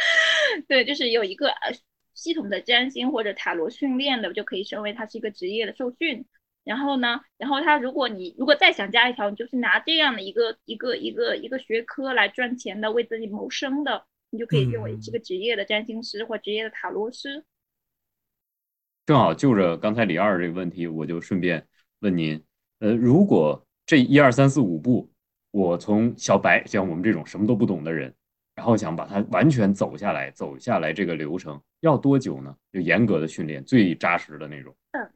[0.69, 1.73] 对，就是有一个呃
[2.13, 6.27] 系统的占星或者塔罗训练的，就可以成为他是一个职业的受训。
[6.63, 17.45] 然后呢，然后他如果你如果再想加一条，你就是拿这样的一个一个一个一个学科来赚钱的，为自己谋生的，你就可以认为是个职业的占星师或职业的塔罗师。
[19.07, 21.65] 正好就着刚才李二这个问题，我就顺便
[21.99, 22.41] 问您，
[22.79, 25.09] 呃，如果这一二三四五步。
[25.51, 28.13] 我从小白，像我们这种什么都不懂的人，
[28.53, 32.55] 然后想把它完全走下来，走下来这个流程要多久呢？
[32.71, 34.75] 就严格的训练，最扎实的那种。
[34.91, 35.09] 嗯，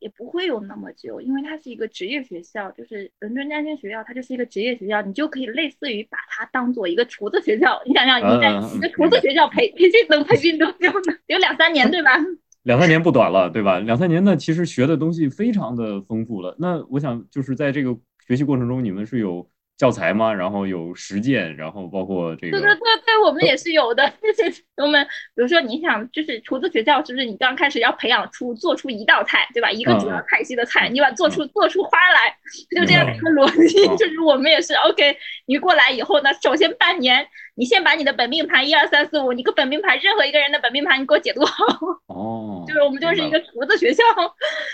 [0.00, 7.80] 也不会有那么久，因为它是一个职业学校，就是伦敦占星学校，它就是一个职业学校，你就可以类似于把它当做一个厨子学校。
[7.86, 11.16] 你想想，你在一个厨子学校培 培训能培训多久呢？
[11.26, 12.18] 有两三年，对吧？
[12.64, 13.78] 两三年不短了，对吧？
[13.78, 16.54] 两三年呢，其实学的东西非常的丰富了。
[16.58, 17.96] 那我想，就是在这个
[18.26, 19.48] 学习过程中，你们是有。
[19.76, 20.32] 教材吗？
[20.32, 22.52] 然后有实践，然后包括这个。
[22.52, 24.08] 对对对对，我们也是有的。
[24.22, 25.04] 就是我们，
[25.34, 29.70] 比如说你想，就是厨子学校，是不是你刚开始要培养出做出一道菜，对吧？
[29.70, 32.36] 一个主要菜系的菜，你把做出做出花来，
[32.76, 33.84] 就这样一个逻辑。
[33.98, 35.16] 就是我们也是 OK。
[35.46, 41.64] 你过来以后呢，首先半年，你先把你的本命盘一二三四五，你个本命盘任何一个人的本命盘，你给我解读好。
[42.06, 42.64] 哦。
[42.68, 44.04] 就是我们就是一个厨子学校。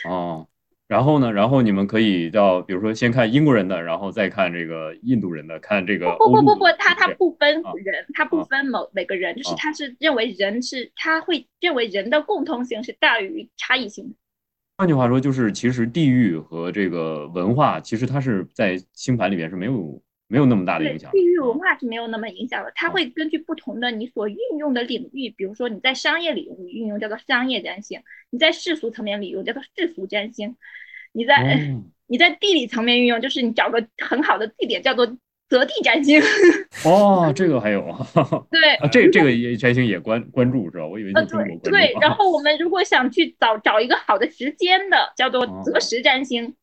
[0.08, 0.46] 哦。
[0.90, 1.32] 然后呢？
[1.32, 6.16] 然后你们可以到，比如说先看英国人的，然后再看这个印度人的，看这个。
[6.18, 14.16] 不不不不，他他不分人，他不分某每个人，就是他是认为人是，他会认为人的共通性是大于差异性的。
[14.78, 21.10] 换句话说，就是其实地域和这个文化，其实它是在星盘里面是没有没有那么大的影响。
[21.10, 28.00] 地域文化是没有那么影响的，它会根据不同的你所运用的领域，比如说你在商业领域运用叫做商业占星，
[28.30, 30.56] 你在世俗层面里用叫做世俗占星。
[31.12, 31.74] 你在
[32.06, 35.04] 你在地理层面运用，就是你找个很好的地点，叫做
[35.48, 36.22] 择地占星。
[36.86, 38.06] 哦，这个还有啊？
[38.52, 40.86] 对，这这个占星也关关注是吧？
[40.86, 46.54] 我以为就中国对，然后我们如果想去找找一个好的时间的，叫做择时占星。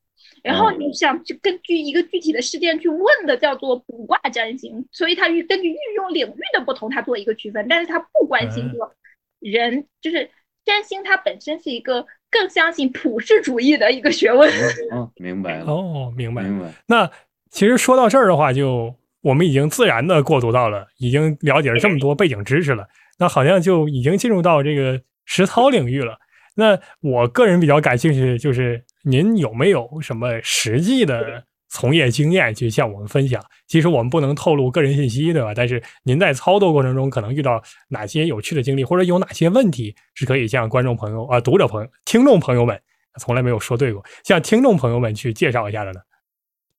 [0.43, 4.85] 然后你想去根据一个具体的事件去问的，叫做卜卦占星。
[4.91, 8.91] 所以它与根据运用领域的不同，它做一个区分，但是它不关心说
[9.39, 10.29] 人，就是
[10.65, 12.05] 占星它本身是一个。
[12.29, 14.51] 更相信普世主义的一个学问。
[14.91, 15.65] 哦，明白了。
[15.65, 16.43] 哦，明白。
[16.43, 16.69] 明白。
[16.85, 17.09] 那
[17.49, 22.85] 其实说到这儿的话，就我们已经自然的过渡到了，已经了解了这么多背景知识了，
[23.17, 26.19] 那好像就已经进入到这个实操领域了。
[26.55, 31.45] 那我个人比较感兴趣，就是您有没有什么实际的？
[31.70, 35.54] 从业经验去向我们分享，其实我们不能透露个人信息，对吧？
[35.54, 42.82] 但是您在操作过程中可能遇到哪些有趣的经历，或者有哪些问题是可以向观众朋友啊、读者朋友、听众朋友们，
[43.20, 46.00] 从来没有说对过，向听众朋友们去介绍一下的呢？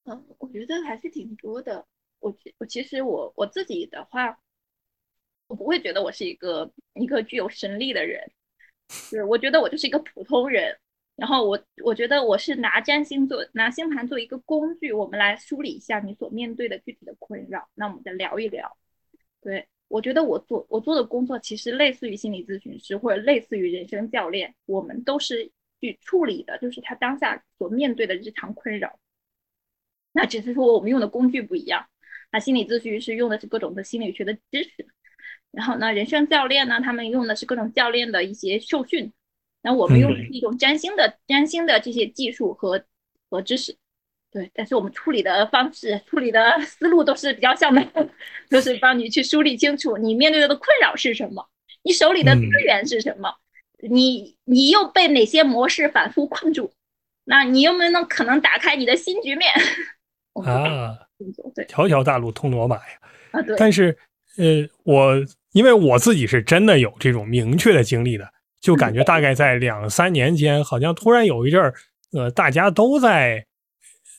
[0.07, 1.85] 嗯，我觉得还是挺多的。
[2.21, 4.39] 我我其实我我自己的话，
[5.49, 8.23] 我不会觉得我是一个一个具有神力的人，
[8.89, 10.75] 是我觉得我就是一个普通人。
[11.19, 17.69] 然后我我觉得我是拿占星做拿星盘做一个工具，我们来梳理一下你所面对的具体的困扰。
[17.75, 18.77] 那我们再聊一聊。
[19.43, 25.51] 对我觉得我做我做的工作其实类似于心理咨询师或者类似于人生教练，我们都是
[25.81, 29.01] 去处理的，就是他当下所面对的日常困扰。
[30.12, 31.85] 那只是说我们用的工具不一样。
[32.31, 34.87] 那心理咨询师用的是各种的心理学的知识，
[35.51, 39.12] 然后呢，人生教练呢，他们用的是各种教练的一些受训。
[39.69, 42.83] 那我们用的是一种占星的占星的这些技术和
[43.29, 43.77] 和知识。
[44.31, 47.87] 对，但是我们处理的方式、处理的思路都是比较像的，
[48.49, 51.47] 都是帮你去梳理清楚你面对的困扰是什么，
[51.83, 53.35] 你手里的资源是什么，
[53.91, 56.73] 你你又被哪些模式反复困住，
[57.25, 59.51] 那你有没有能可能打开你的新局面？
[60.45, 60.97] 啊，
[61.55, 63.01] 对，条条大路通罗马呀！
[63.33, 63.55] 啊，对。
[63.59, 63.97] 但是，
[64.37, 65.14] 呃，我
[65.53, 71.74] 因为我自己是真的有这种明确的经历的，就感觉大概在两三年间，好像突然有一阵儿，
[72.12, 73.44] 呃，大家都在。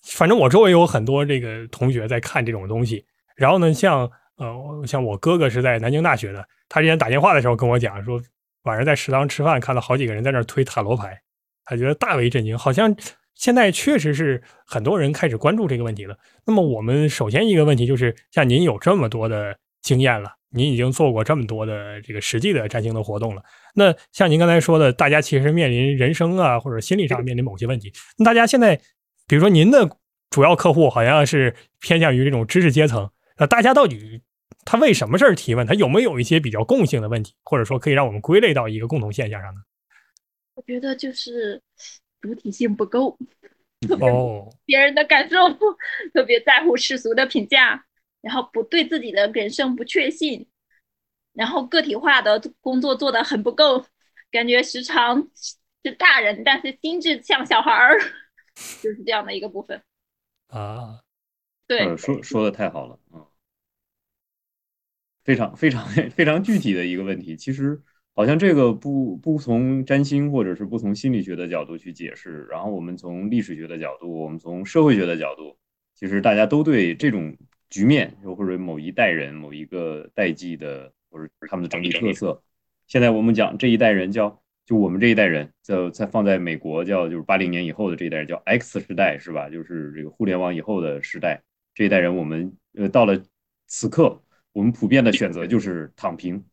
[0.01, 8.19] 反正我周围有很多这个同学在看这种东西，然后呢，像呃，像我哥哥是在南京大学的，他之前打电话的时候跟我讲说，
[8.63, 11.19] 晚上在食堂吃饭看到好几个人在那推塔罗牌，
[11.63, 12.57] 他觉得大为震惊。
[12.57, 12.95] 好像
[13.35, 16.17] 现在确实是很多人开始关注这个问题了。
[16.45, 23.43] 那么我们首先一个问题就是，像您有这么多的经验了，您已经做过这么多的这个实际的占星的活动了，
[23.75, 28.79] 那像您刚才说的，大家其实面临人生啊或者心理上面临某些问题，那大家现在。
[29.27, 29.87] 比如说，您的
[30.31, 34.23] 主要客户好像是偏向于这种知识阶层，那大家到底
[34.65, 35.67] 他为什么事儿提问？
[35.67, 39.61] 他有没有一些比较共性的问题，或者说可以让我们归类到一个共同现象上呢？
[40.55, 41.61] 我觉得就是
[42.19, 43.15] 主体性不够，
[44.01, 45.35] 哦，别人的感受，
[46.11, 47.85] 特别在乎世俗的评价，
[48.21, 50.47] 然后不对自己的人生不确信，
[51.33, 53.85] 然后个体化的工作做得很不够，
[54.31, 55.29] 感觉时常
[55.83, 57.99] 是大人，但是心智像小孩儿。
[58.83, 59.81] 就是这样的一个部分
[60.47, 60.99] 啊，
[61.65, 63.25] 对，说说的太好了嗯，
[65.23, 67.37] 非常非常非常具体的一个问题。
[67.37, 67.81] 其实
[68.13, 75.57] 好像这个不不从占星或者是不从心理学的角度去解释，然后我们从历史学的角度，我们从社会学的角度，
[75.95, 77.33] 其实大家都对这种
[77.69, 82.41] 局面，又或者某一代人、某一个代际的，或者他们的整体特色，
[82.87, 84.41] 现在我们讲这一代人叫。
[84.65, 89.49] 就我们这一代人，在在放在美国叫就是八零年以后的这一代人叫 X 时代是吧？
[89.49, 91.41] 就是这个互联网以后的时代，
[91.73, 93.19] 这一代人我们呃到了
[93.65, 94.21] 此刻，
[94.53, 96.45] 我们普遍的选择就是躺平，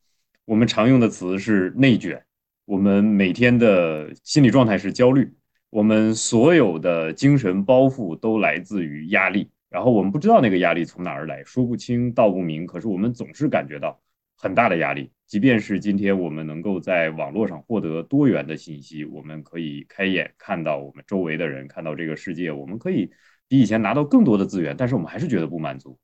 [0.47, 2.25] 我们常用的词是内卷，
[2.65, 5.31] 我们每天的心理状态是焦虑，
[5.69, 14.01] 我们所有的精神包袱都来自于压力，然后我们不知道那个压力从哪儿来，说不清道不明，可是我们总是感觉到
[14.35, 15.13] 很大的压力。
[15.27, 23.11] 即便是今天我们能够在网络上获得多元的信息，我们可以开眼看到我们周围的人，看到这个世界，我们可以
[23.49, 25.99] 比以前拿到更多的资源，但是我们还是觉得不满足。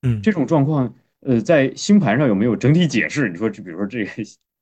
[0.00, 3.28] 嗯，这种状况，呃，在星盘上有没有整体解释？
[3.28, 4.06] 你说，就比如说这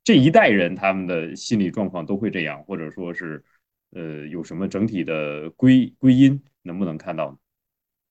[0.02, 3.44] 这一代人他们的心理状况都会这样，或者说是，
[3.92, 7.38] 呃，有什么整体的归归因，能不能看到呢？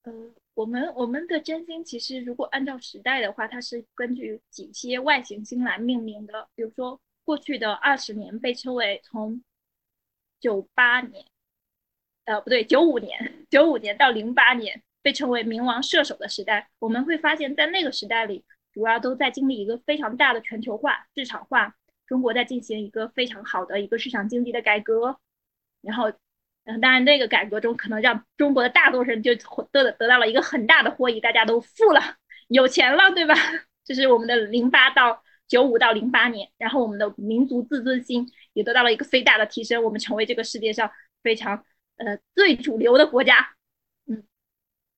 [0.04, 0.37] 嗯。
[0.58, 6.50] 我们我们的占星其实，如果按照时代的话，它是根据几些外行星来命名的。
[6.56, 9.44] 比如说，过去的二十年被称为从
[10.40, 11.24] 九八年，
[12.26, 16.72] 呃，不对，九五年，九五年到零八年被称为冥王射手的时代。
[16.80, 18.44] 我们会发现，在那个时代里，
[18.74, 21.76] 主要都在经历一个非常大的全球化、市场化，
[22.08, 25.20] 中国在进行一个非常好的一个市场经济的改革，
[25.82, 26.12] 然后。
[26.70, 32.02] 嗯，当然，那个改革中可能让中国的大多数人就获得得到了一个很大的获益，大家都富了，
[32.50, 33.36] 有钱了，对吧？
[33.86, 40.92] 这是我们的零八到九五到零八年，然后我们的民族自尊心也得到了一个非大的提升，我们成为这个世界上
[41.24, 41.64] 非常
[41.96, 43.56] 呃最主流的国家。
[44.08, 44.26] 嗯，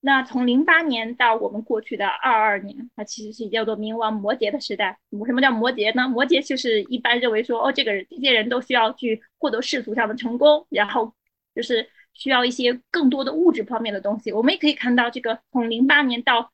[0.00, 4.98] 那从零八年到我们过去的二二年，它其实是叫做冥王摩羯的时代。
[5.24, 6.08] 什么叫摩羯呢？
[6.08, 11.14] 摩羯就是一般认为说，哦，这个人这些人都需要去获得世俗上的成功，然后。
[11.54, 14.32] 就是需要一些更多的物质方面的东西。
[14.32, 16.52] 我们也可以看到，这个从零八年到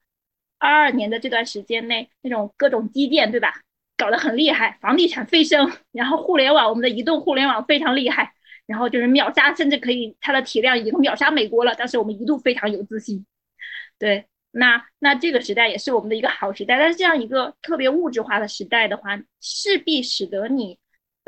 [0.59, 3.61] 二二年的这段时间内，那种各种基建，对吧？
[3.97, 8.35] 搞得很厉害，房地产飞升，然后互联网，我们的移动互联网非常厉害，
[8.67, 11.75] 然后就是秒杀，甚至可以它的体量已经秒杀美国了。
[11.79, 13.25] 但是我们一度非常有自信。
[13.99, 16.79] 对，那那这个时代也是我们的一个好时代。
[16.79, 20.79] 但是这样一个特别物质化的时代的话，势必使得你。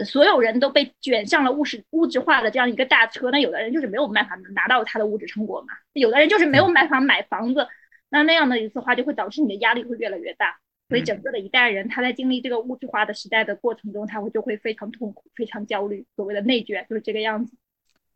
[0.04, 7.66] 所有人都被卷上了物质物质化的这样一个大车，那有的人就是没有办法拿到他的物质成果嘛，有的人就是没有办法买房子，
[8.08, 10.56] 那那样的一次话就会导致你的压力会越来越大，
[10.88, 17.56] 所以整个的一代人他在经历这个物质化的时代的过程中，他会就会非常痛苦、非常焦虑，所谓的内卷就是这个样子。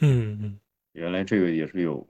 [0.00, 0.58] 嗯嗯，
[0.92, 2.06] 原来这个也是有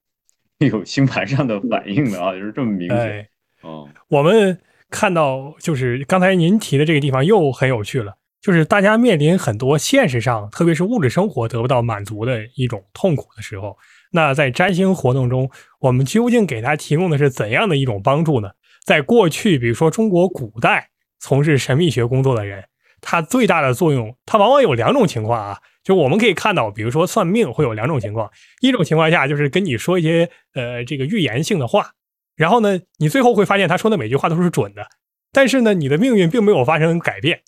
[0.58, 3.28] 有星盘上的反应的啊，就是这么明显。
[3.62, 4.58] 哦，我们
[4.90, 8.18] 看到就是刚才您提的这个地方又很有趣了。
[8.42, 13.78] 就是大家面临很多现实上，特别是物质生活得不到满足的一种痛苦的时候，
[14.10, 18.50] 那在占星活动中，我们究竟给他提供的是怎样的一种帮助呢？
[18.84, 20.88] 在过去，比如说中国古代
[21.20, 22.64] 从事神秘学工作的人，
[23.00, 25.58] 他最大的作用，他往往有两种情况啊。
[25.84, 28.28] 就我们可以看到，比如说算命会有两种情况，
[28.60, 31.92] 一种情况下就是跟你说一些呃这个预言性的话，
[32.34, 34.86] 然后呢，你最后会发现他说的每句话都是准的，
[35.32, 37.40] 但是呢，你的命运并没有发生改变，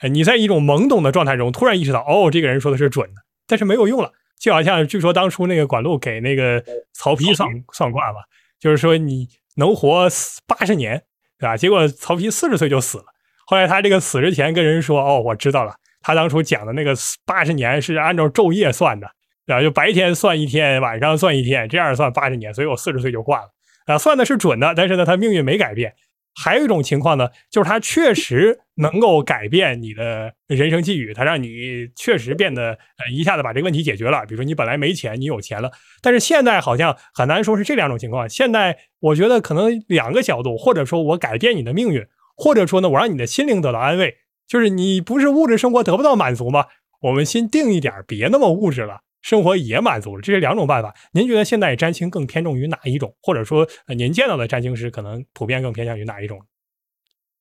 [0.00, 8.20] 呃，你在一种懵懂的状态中突然意识到，哦，这个人说的是准的，但是没有用了，就好像据说当初那个管路给那个曹丕算算卦吧，
[8.60, 9.26] 就是说你
[9.56, 10.08] 能活
[10.46, 11.02] 八十年，
[11.38, 11.56] 对吧？
[11.56, 13.04] 结果曹丕四十岁就死了，
[13.46, 15.74] 后来他这个死之前跟人说，哦，我知道了。
[16.00, 16.94] 他当初讲的那个
[17.26, 19.10] 八十年是按照昼夜算的，
[19.48, 23.48] 啊，就白天算一天，晚上算一天，这样算八十年，所以我四十岁就挂了，
[23.86, 25.92] 啊，算的是准的，但是呢，他命运没改变。
[26.38, 34.24] 还有一种情况呢，就是他确实能够改变你的人生际遇，他让你确实变得呃一下子把这个问题解决了。
[34.26, 38.28] 比如说你本来没钱，你有钱了，但是现在好像很难说是这两种情况。
[38.28, 44.18] 现在我觉得可能两个角度，或者说我改变你的命运，或者说呢，我让你的心灵得到安慰。
[44.46, 46.66] 就是你不是物质生活得不到满足吗？
[47.02, 50.22] 我们先定一点，别那么物质了，生活也满足了。
[50.22, 50.94] 这是两种办法。
[51.12, 53.14] 您觉得现在占星更偏重于哪一种？
[53.22, 53.66] 或者说，
[53.96, 56.40] 您见到的占星师可能普遍更偏向于哪一种？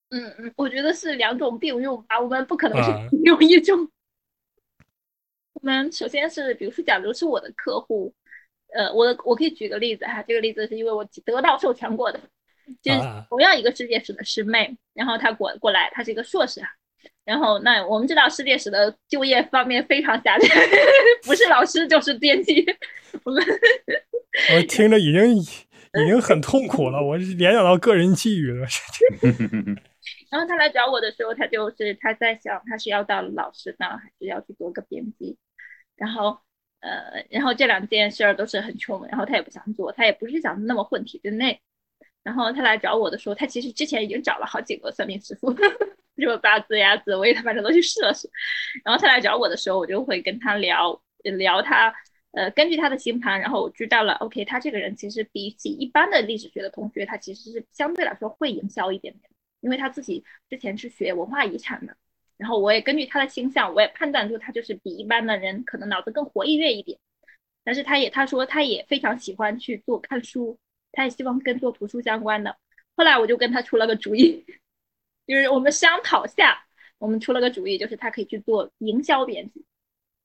[0.09, 2.19] 嗯嗯，我觉得是两种并用吧。
[2.19, 2.91] 我们不可能是
[3.25, 3.89] 用一种。
[5.53, 8.13] 我们首先是，比如说，假如是我的客户，
[8.73, 10.23] 呃，我的我可以举个例子哈。
[10.23, 12.19] 这个例子是因为我得到授权过的，
[12.81, 16.69] 就是同样一个世界史的师妹，然后她过过来，她是一个硕士哈。
[17.27, 20.47] 然后，那我们知道世界史的就业方面非常狭窄，
[21.25, 22.65] 不是老师就是编辑。
[23.25, 23.43] 我们
[24.55, 28.65] 我听着已经已经很痛苦了，我联想到个人际遇了。
[30.31, 35.37] 然后他来找我的时候，他就是他在想，他是要当老师呢，还是要去做个编辑？
[35.97, 36.39] 然后，
[36.79, 41.59] 呃，然后这两件事儿都是很穷，然后他也不想做，他也不是想那么混体制内。
[42.23, 45.53] 然后他来找我的时候，他其实之前已经找了好几个算命师傅。
[46.21, 48.29] 就八字呀、紫薇，他反正都去试了试。
[48.83, 51.93] 然后他来找我的时候，我就会跟他聊聊他，
[52.31, 59.29] 呃，根据他的星盘，然后我知道了，OK，他这个人其实比起一般的历史学的同学，他其实是相对来说会营销一点点，
[59.61, 61.95] 因为他自己之前是学文化遗产的。
[62.37, 66.99] 然后我也根据他的倾向，我也判断出他就是比一般的人可能脑子更活跃一点。
[67.63, 70.57] 但是他也他说他也非常喜欢去做看书，
[70.91, 72.55] 他也希望跟做图书相关的。
[72.95, 74.45] 后来我就跟他出了个主意。
[75.27, 76.65] 就是我们商讨下，
[76.97, 79.65] 我们出了个主意，就是他可以去做营销编辑。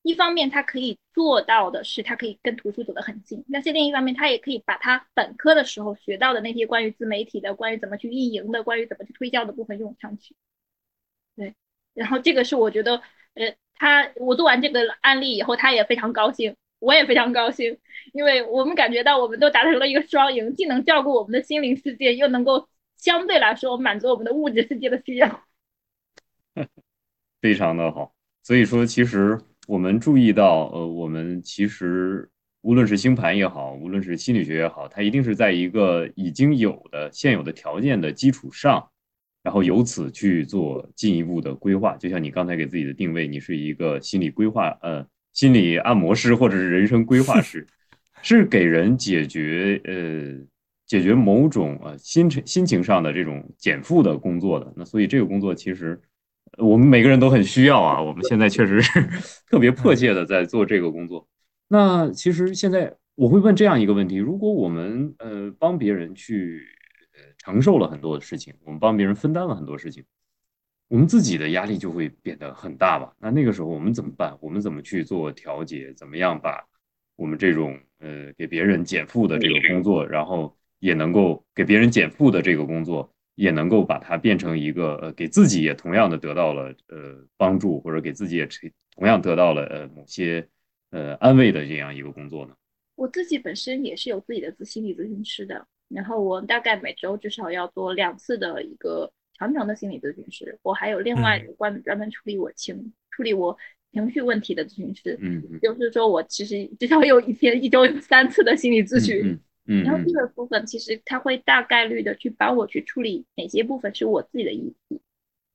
[0.03, 10.35] 一方面，他可以做到的是，他可以跟图书走得很近；但是另一方面，他也可以把他本科的时候学到的那些关于自媒体的、关于怎么去运营的、关于怎么去推销的部分用上去。
[11.37, 11.55] 对，
[11.95, 13.03] 然后这个是我觉得，
[13.35, 17.79] 呃，他我做完这个案例以后，他也非常高兴，我也非常高兴，
[18.13, 22.69] 因为我们感觉到我们都达成了一个双赢，既能照顾我们的心灵世界，又能够。
[23.03, 25.45] 相对来说，满足我们的物质世界的需要，
[27.41, 28.15] 非常的好。
[28.45, 29.37] 所以说，其实
[29.67, 32.31] 我们注意到，呃，我们其实
[32.61, 38.89] 无论是星盘也好，无论是心理学也好，它一定是在一个已经有的现有的条件的基础上，
[39.43, 41.97] 然后由此去做进一步的规划。
[41.97, 47.67] 就像你刚才给自己的定位，你是一个心理规划，呃，心理按摩师或者是人生规划师，
[48.23, 50.47] 是给人解决，呃。
[50.93, 55.99] 解决某种呃心情心情上的这种减负的工作的，那所以这个工作其实
[56.59, 57.99] 我们每个人都很需要啊。
[57.99, 59.01] 我们现在确实是
[59.49, 61.27] 特别迫切的在做这个工作。
[61.67, 66.61] 那其实现在我会问这样一个问题：如果我们呃帮别人去
[67.39, 70.05] 承受了很多的事情，我们帮别人分担了很多事情，
[70.89, 73.15] 我们自己的压力就会变得很大吧？
[73.19, 74.37] 那那个时候我们怎么办？
[74.43, 75.91] 我们怎么去做调节？
[75.95, 76.63] 怎么样把
[77.17, 88.49] 我们这种呃给别人减负的这个工作，然后也能够给别人减负的这个工作，也能够把它变成一个呃，给自己也同样的得到了呃帮助，或者给自己也
[88.97, 90.45] 同样得到了呃某些
[90.91, 92.55] 呃安慰的这样一个工作呢？
[92.97, 99.09] 我自己本身也是有自己的自心理咨询师的，然后我大概每周至少要做两次的一个
[99.39, 100.59] 长程的心理咨询师。
[100.63, 103.57] 我还有另外关专门处理我情处理我
[103.93, 109.23] 情绪问题的咨询师，嗯，就是说我其实至少有一天一周有三次的心理咨询。
[109.25, 115.01] 嗯，然后这个部分其实他会大概率的去帮我去处理哪些部分是我自己的议题，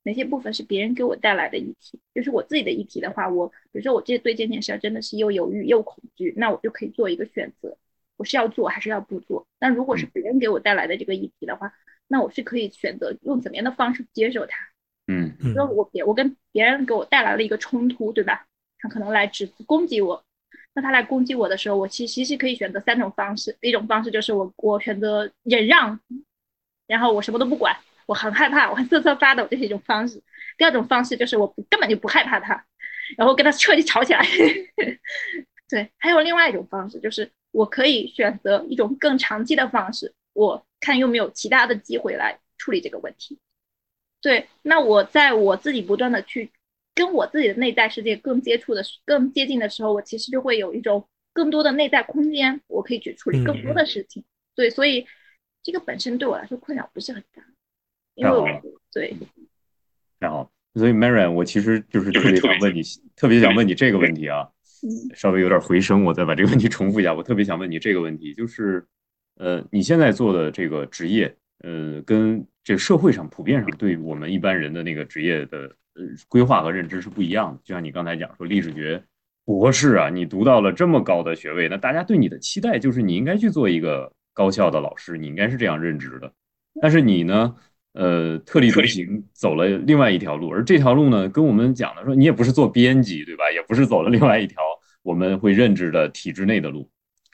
[0.04, 2.00] 哪些部分是别人给我带来的议题。
[2.16, 7.78] 就是我自己的议题的话，我比如说我这对这件事真的是又犹豫又恐惧，那我就可以做一个选择，
[8.16, 9.46] 我是要做还是要不做。
[9.60, 11.74] 那如果是别人给我带来的这个议题的话，
[12.08, 14.58] 那我是可以选择用怎么样的方式接受它。
[15.08, 18.46] 嗯嗯说我别我跟别人给我带来了一个冲突，对吧？
[18.80, 20.24] 他可能来指攻击我，
[20.78, 23.58] 那他来攻击我的时候，我其实其实可以选择三种方式。
[23.62, 26.00] 一种方式就是我我选择忍让，
[26.86, 27.76] 然后我什么都不管，
[28.06, 30.22] 我很害怕，我很瑟瑟发抖，这是一种方式。
[30.56, 32.64] 第二种方式就是我根本就不害怕他，
[33.18, 34.24] 然后跟他彻底吵起来。
[35.68, 43.40] 对，还有另外一种方式，就是我可以选择一种更长期的方式，我看有没有其他的机会来处理这个问题。
[44.22, 46.52] 对，那我在我自己不断的去
[46.98, 54.24] 跟我自己的内在世界更接触的、更接近的时候，我其实就会有一种更多的内在空间，我可以去处理更多的事情。
[54.56, 55.06] 对，所以
[55.62, 57.44] 这个本身对我来说困扰不是很大，
[58.16, 58.48] 因为我
[58.92, 59.16] 对
[60.20, 60.52] 太好。
[60.74, 62.82] 所以 Marian，我其实就是特别想问你，
[63.16, 64.50] 特别想问你这个问题啊。
[65.16, 67.12] 稍微有点回声，我再把这个问题重复一下。
[67.12, 68.86] 我特别想问你这个问题，就是，
[69.38, 77.60] 呃，你现在做的这个职业，呃，跟这个社会上普遍上对我们一般人的那个职业的呃规划和认知是不一样的。
[77.64, 79.04] 就像你刚才讲说，历史学
[79.44, 86.32] 博士啊，你读到了这么高的学位，那大家对你的期待就是你应该去做一个高校的老师，你应该是这样认知的。
[86.82, 87.56] 但是你呢，
[87.94, 93.52] 呃，特立独行，走了另外一条路，而这条路呢，跟我们讲的说，你也不是做编辑，对吧？
[93.52, 94.62] 也不是走了另外一条。
[95.04, 96.90] 我们会认知的体制内的路，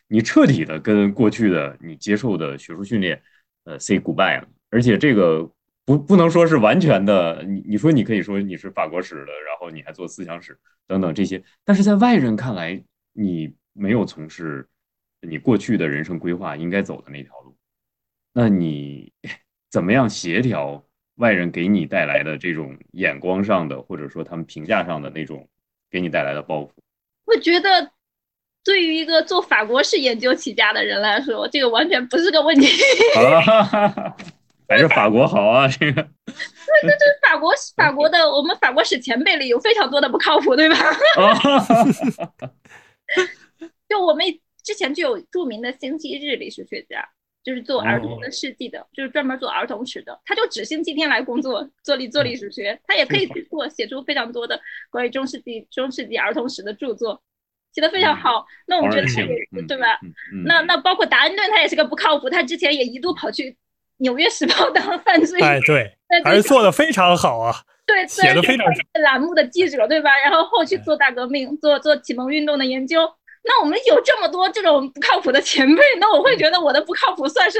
[0.07, 3.19] 你彻底的跟过去的你接受的学术训练，
[3.63, 4.47] 呃，say goodbye 了。
[4.69, 5.49] 而且这个
[5.85, 10.57] 不不能说是完全的，你你说你可以说你是法国史的，然后你还做思想史
[10.87, 14.67] 等等这些，但是在外人看来，你没有从事
[15.21, 17.55] 你过去的人生规划应该走的那条路。
[18.33, 19.11] 那你
[19.69, 20.83] 怎么样协调
[21.15, 25.47] 外人给你带来的这种眼光上的，或者说他们评价上的那种
[25.91, 26.69] 给你带来的包袱？
[27.25, 27.91] 我觉得，
[28.63, 32.67] 对于一个做法国史研究起家的人来说，这个完全不是个问题。
[34.73, 36.01] 还是法国好啊，这个。
[36.01, 36.33] 对，
[36.81, 40.75] 这这法国法国的我们法国史前辈里有非常多的不靠谱，对吧？
[43.87, 44.25] 就我们
[44.63, 47.07] 之前就有著名的星期日历史学家，
[47.43, 54.59] 就是做儿童的世纪的，就是专门做儿童史的，他就只星期天来工作做历做历史学，他也可以去做写出非常多的
[54.89, 57.21] 关于中世纪中世纪儿童史的著作，
[57.75, 58.47] 写的非常好。
[58.65, 59.27] 那我们觉得他也
[59.67, 59.99] 对吧？
[60.45, 63.51] 那那包括达恩顿，他也是个不靠谱，他之前也一度跑去
[63.97, 68.65] 《纽约时报》当犯罪，哎对，还是做的非常好啊，对，写的非常
[69.01, 70.09] 栏目的记者对吧？
[70.19, 72.99] 然后后去做大革命，做做启蒙运动的研究。
[73.45, 77.59] 那我们有这么多这种不靠谱的前辈，那我会觉得我的不靠谱算是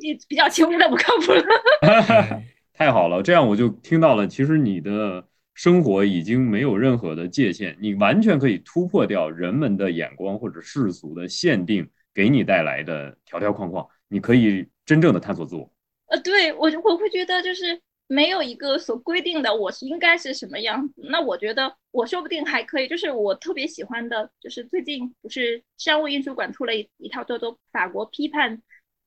[0.00, 1.44] 你比较轻微的不靠谱了。
[2.72, 15.70] 太好了，这样我就听到了，其实你的生活已经没有任何的界限，你完全可以突破掉人们的眼光或者世俗的限定给你带来的条条框框，你可以真正的探索自我。
[16.06, 17.80] 呃，对我我会觉得就是。
[18.10, 22.88] 没有一个所规定的我是应该是什么样子，那我觉得我说不定还可以。
[22.88, 28.56] 就是我特别喜欢的，就是最近不是商务印书馆出了一一套叫做《法国批判》，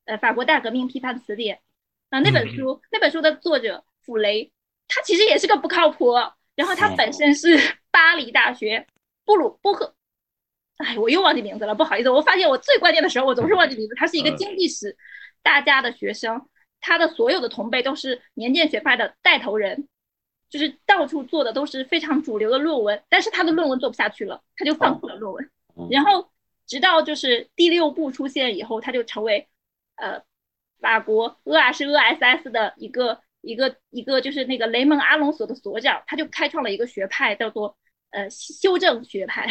[0.04, 1.60] 呃，法国大革命批判词典。
[2.12, 4.52] 那那本书，那本书的作者傅雷，
[4.86, 6.12] 他其实也是个不靠谱。
[6.54, 7.58] 然后他本身是
[7.90, 8.86] 巴黎大学
[9.24, 9.96] 布鲁波赫，
[10.82, 12.10] 哎，我又忘记名字了，不好意思。
[12.10, 13.94] 我发现我最关键的时候我总是忘记名字。
[13.94, 14.96] 他是一个经济史
[15.42, 16.48] 大家的学生。
[16.84, 19.86] 他的所有的同辈都是年鉴学派的带头人，
[20.50, 25.50] 就是到处做的都是非常主流的论文，但是他的论文做不下去了，他就放弃了论文。
[25.88, 26.32] 然后
[26.66, 29.46] 直到就是第六部出现以后，他就成为
[29.94, 30.20] 呃
[30.80, 37.76] 法国厄尔是 ÖSS 的一个一个一个就是那个雷蒙阿隆索的所长，他就开创了一个学派叫做
[38.10, 39.46] 呃修正学派，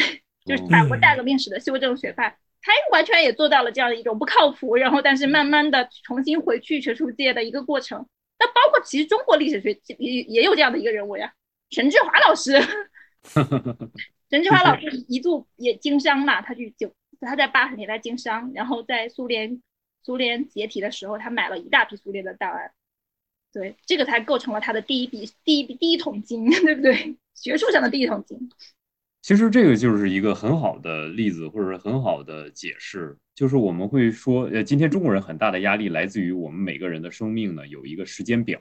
[0.46, 2.38] 就是法国大革命史的修正学派。
[2.64, 8.06] 他完全也做到了这样的一种不靠谱，然后但是慢慢的重新回去学术界的一个过程。
[8.38, 11.34] 那包括其实中国历史学也也有这样的一个人物呀，
[11.72, 12.60] 陈志华老师。
[14.30, 19.62] 陈志华老师一度也经商嘛，他去就他在八十年代经商，然后在苏联
[20.04, 22.72] 苏联解体的时候，他买了一大批苏联的档案，
[23.52, 27.18] 对，这个才构成了他的第一笔第一笔第一桶金， 对不对？
[27.34, 28.38] 学术上的第一桶金。
[29.22, 38.59] 其实这个就是一个很好的例子，或者是很好的解释，就是我们会说，呃，今天中国人很大的压力来自于我们每个人的生命呢有一个时间表，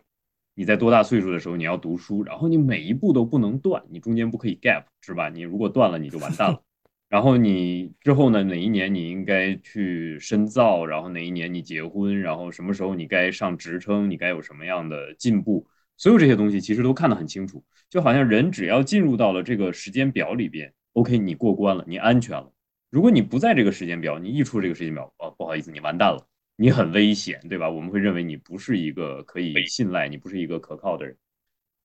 [0.55, 5.31] 你在多大岁数的时候你要读书，然后你每一步都不能断，你中间不可以 gap，是吧？
[5.31, 6.63] 你如果断了你就完蛋了。
[7.09, 15.67] 然后你之后呢，哪一年你应该去深造，然后哪一年你结婚，然后什么时候你该上职称，你该有什么样的进步。
[16.01, 22.51] 所有这些东西其实都看得很清楚，就好像人只要进入到了这个时间表里边，OK，你过关了，你安全了。
[22.89, 26.27] 如果你不在这个时间表，你一出这个时间表，哦，不好意思，你完蛋了，
[26.57, 27.69] 你很危险，对吧？
[27.69, 31.15] 我们会认为你不是一个可以信赖，你不是一个可靠的人。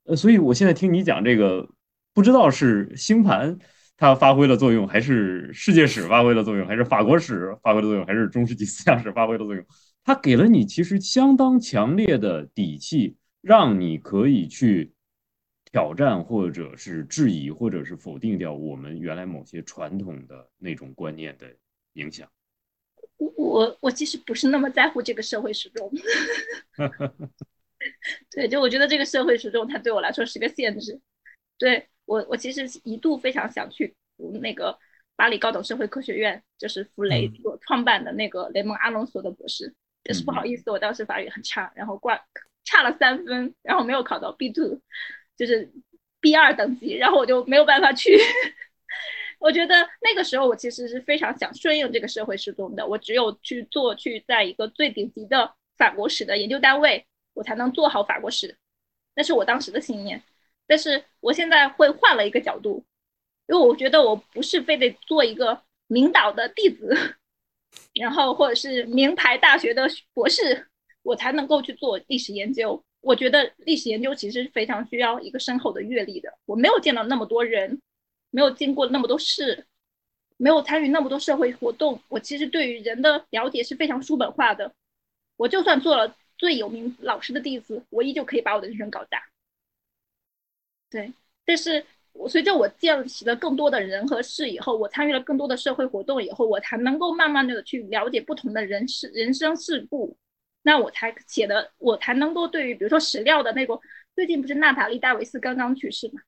[0.05, 1.67] 呃，所以我现在听你讲这个，
[2.13, 3.59] 不知道是星盘
[3.97, 9.65] 它发挥了作用，还是世界史发挥了作用，还是法国史发挥了作用，还是中世纪思想史发挥了作用？
[10.05, 14.91] 它给了你其实相当强烈的底气，让你可以去
[15.65, 21.55] 挑战，或者是质疑，或者是否定掉我们原来某些传统的那种观念的
[21.93, 22.27] 影响。
[23.17, 25.91] 我我我其实不是那么在乎这个社会时钟。
[28.31, 30.99] 对，就我觉得这个社会时钟它对我来说是个限制。
[31.59, 34.75] 对我，我其实一度非常想去读那个
[35.15, 39.71] 巴黎高等社会科学院，就是弗雷所创办的那个雷蒙阿隆索的博士。
[40.03, 42.19] 但是不好意思，我当时法语很差，然后挂
[42.65, 44.81] 差了三分，然后没有考到 B two，
[45.37, 45.71] 就是
[46.19, 48.19] B 二等级，然后我就没有办法去。
[49.39, 57.05] 我觉得那个时候我其实是非常想顺应这个社会时钟的，我只有去做去在一个最顶级的法国史的研究单位。
[57.35, 58.55] 我才能做好法国史，
[59.13, 60.23] 那是我当时的信念。
[60.65, 62.85] 但是我现在会换了一个角度，
[63.47, 67.17] 因为我觉得我不是非得做一个名导的弟子，
[67.93, 70.69] 然后或者是名牌大学的博士，
[71.05, 72.83] 我才能够去做历史研究。
[72.99, 76.33] 我觉得历史研究其实非常需要一个深厚的阅历的。
[76.45, 77.79] 我没有见到那么多人，
[78.31, 79.65] 没有经过那么多事，
[80.37, 84.73] 没有参与那么多社会活动，我其实对于人的了解是非常书本化的。
[85.37, 86.15] 我就算做了。
[86.37, 89.23] 最有名老师的弟子，我依旧可以把我的人生搞大。
[90.89, 91.13] 对，
[91.45, 100.17] 但是我随着我见识了更多的人和事以后，我参与了更多的社会活动以后，我才能够慢慢的去了解不同的人事、人生事故。
[100.65, 103.79] 那我才写的，我才能够对于比如说史料的那个，
[104.15, 106.19] 最近不是娜塔莉·戴维斯刚刚去世嘛？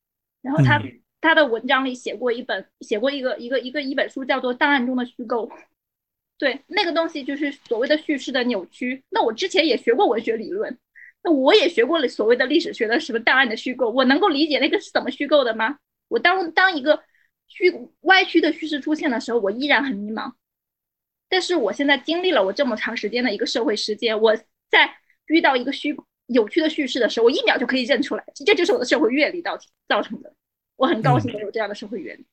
[0.43, 0.79] 然后他
[1.19, 5.49] 他的文章里写过一本，写过一个一个一个一本书，叫做《档案中的虚构》。
[6.38, 9.03] 对，那个东西就是所谓的叙事的扭曲。
[9.09, 10.77] 那我之前也学过文学理论，
[11.23, 15.79] 那我也学过了所谓的历史学的什么档案的虚构，我能够理解那个是怎么虚构的吗？
[16.09, 17.01] 我当当一个
[17.47, 20.33] 虚歪曲的叙事出现的时候，我依然很迷茫。
[21.30, 24.36] 但是我现在经历了我这么长时间的一个社会时间，我
[24.69, 24.89] 在
[25.28, 25.95] 遇到一个虚
[26.28, 29.57] 有趣的叙事的时候，我一秒就可以认出来，这就是我的社会阅历造
[29.88, 30.34] 造成的。
[30.75, 32.25] 我很高兴有这样的社会阅历。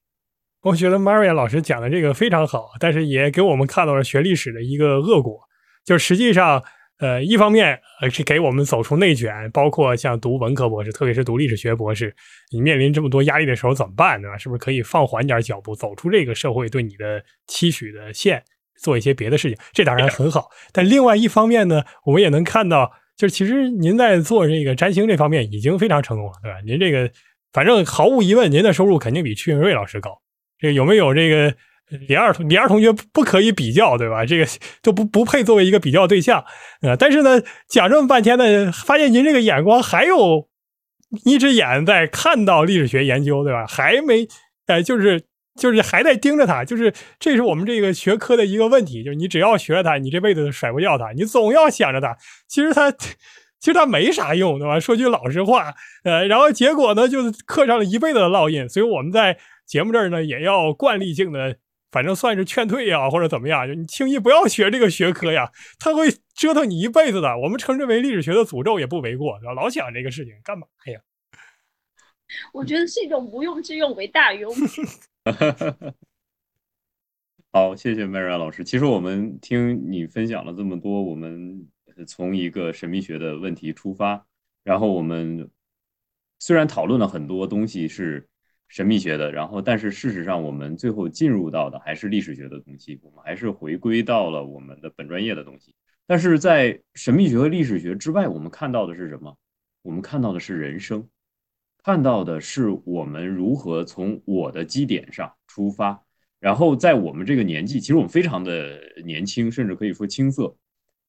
[0.63, 5.41] 我觉得 Maria 老师讲的这个非常好，但是也给我们看到了学历史的一个恶果，
[5.85, 6.63] 就实际上，
[6.99, 12.15] 呃，一方面呃是给我们走出内卷，包括像读文科博士，特别是读历史学博士，
[12.51, 14.39] 你面临这么多压力的时候怎么办呢？
[14.39, 18.43] 是不是可以放缓点脚步，走出这个社会对你的期许的线，
[18.81, 19.59] 做一些别的事情？
[19.73, 20.49] 这当然很好。
[20.73, 26.59] 但另外一方面呢，我们也能看到，就是其实您在做这个占星这方面已经非常成功了，对吧？
[26.67, 27.11] 您这个
[27.53, 30.21] 反正毫无疑问，您的收入肯定比屈云瑞老师高。
[30.59, 31.55] 这有没有这个
[32.09, 34.25] 李二李二同学不可以比较，对吧？
[34.25, 34.47] 这个
[34.83, 36.45] 就不不配作为一个比较对象
[36.81, 36.97] 啊。
[36.99, 40.49] 但是呢，讲这么半天呢，发现您这个眼光还有
[41.25, 43.67] 一只眼在看到历史学研究，对吧？
[43.67, 44.27] 还没
[44.67, 45.23] 哎，就是
[45.57, 52.17] 就是还在盯着它，就是这是我们这个学科的一个问题，就是你只要学了它，你这辈子都甩不掉它，你总要想着它。
[52.47, 52.91] 其实它
[53.61, 54.79] 其实它没啥用，对吧？
[54.79, 55.75] 说句老实话，
[56.05, 58.69] 呃，然后结果呢，就是刻上了一辈子的烙印。
[58.69, 59.39] 所以我们在。
[59.67, 61.57] 节目这儿呢，也要惯例性的，
[61.91, 67.39] 反正算是劝退呀，或者怎么样，就你轻易不要学这个学科呀，他会折腾你一辈子的。
[67.39, 69.55] 我们称之为历史学的诅咒也不为过，对吧？
[69.55, 71.01] 老想这个事情干嘛呀？
[72.53, 74.55] 我觉得是一种无用之用为大用。
[77.51, 78.63] 好，谢谢 Mary 老师。
[78.65, 81.69] 其实我们听你分享了这么多，我们
[82.07, 84.27] 从一个神秘学的问题出发，
[84.63, 85.51] 然后我们
[86.39, 88.29] 虽然讨论了很多东西是。
[88.67, 95.77] 神秘学的，然后，但是事实上，我们最后进入到的还是历史学的东西，我们还是回归到了我们的本专业的东西。
[96.07, 99.37] 但是在神秘学和历史学之外，我们看到的是什么？
[99.83, 101.07] 我们看到的是人生，
[101.85, 106.03] 看到的是我们如何从我的基点上出发，
[106.41, 110.57] 然后在我们这个年纪，其实我们非常的年轻，甚至可以说青涩，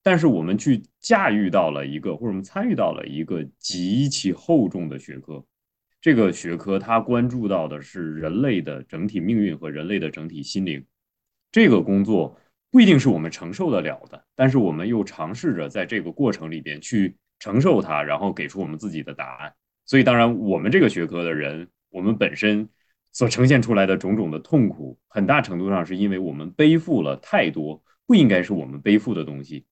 [0.03, 5.41] 但是我们去驾驭到了一个，或者我们参与到了一个极其厚重的学科。
[6.01, 10.86] 这个学科它关注到的是人类的整体命运和人类的整体心灵，
[11.53, 12.38] 这个工作
[12.69, 19.53] 不一定是我们承受得了的，但是我们又尝试着在这个过程里边去承受它，然后给出我们自己的答案。
[19.86, 22.67] 所以，当然我们这个学科的人，我们本身
[23.11, 29.65] 所呈现出来的种种的痛苦，很大程度上是因为我们背负了太多不应该是我们背负的东西，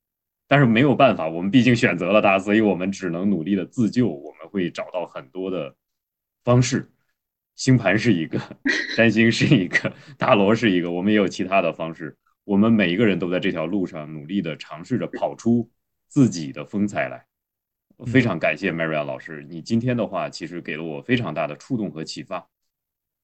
[0.47, 4.07] 但是没有办法，我们毕竟选择了它，所以我们只能努力的自救。
[4.07, 5.75] 我们会找到很多的。
[6.43, 6.91] 方式，
[7.55, 8.37] 星盘是一个，
[8.97, 12.17] 占星是一个，大罗是一个，我们也有其他的方式。
[12.43, 15.71] 我们每一个人都在这条路上努力的尝试着跑出
[16.09, 17.25] 自己的风采来。
[18.05, 22.47] 非常感谢 Maria 老师，你今天的话其实给了我非常大的触动和启发。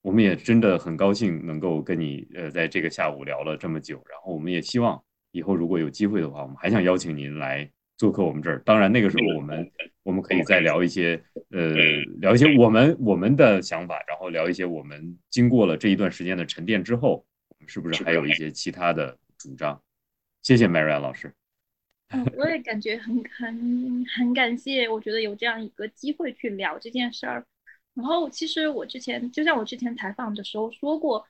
[0.01, 8.61] 我们也真的很高兴能够跟你呃在这个下午聊了这么久，然后我们也希望以后如果有机会的话，我们还想邀请您来做客我们这儿。
[8.63, 9.69] 当然那个时候我们
[10.03, 11.73] 我们可以再聊一些呃
[12.21, 19.81] 聊一些我们我们的想法，然后聊一些我们经过了这一段时间的沉淀之后，我们是不是还有一些其他的主张？
[20.41, 21.33] 谢谢 Maria 老师。
[22.11, 27.45] 嗯，我也感觉很 很很感谢，我觉得有这样一个机会去聊这件事儿。
[27.93, 31.23] 然后，其实我之前就像我之前采访的时候说过，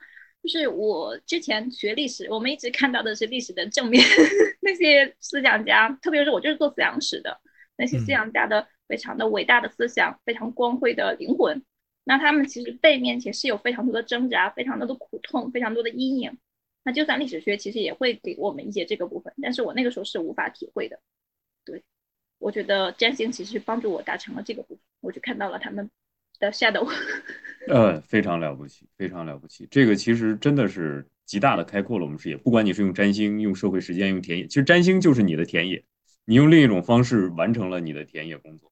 [0.44, 4.02] 就是我之前学历史，我们一直看到的是历史的正面，
[4.62, 7.40] 那些思想家，特别是我就是做思想史的，
[7.76, 11.62] 那些思想家的非常的伟大的思想，非常光辉的灵魂，
[12.06, 16.38] 那他们其实背面其实是有非常多的挣扎，非常多的苦痛，非常多的阴影。
[16.84, 21.00] 那就算历史学其实也会给我们一些这个部分，但是我那个时候是无法体会的。
[21.66, 21.84] 对，
[22.38, 25.90] 我觉得占星其实帮助我达成了这个部分，我就看到了他们。
[26.40, 26.90] 的 shadow，
[27.68, 29.68] 呃，非常了不起，非常了不起。
[29.70, 32.38] 这个其实真的是极大的开阔了我们视野。
[32.38, 35.84] 不管你是用占星、用社会实践、用田野，其实占星就是你的田野，
[36.24, 38.72] 你用另一种方式完成了你的田野工作。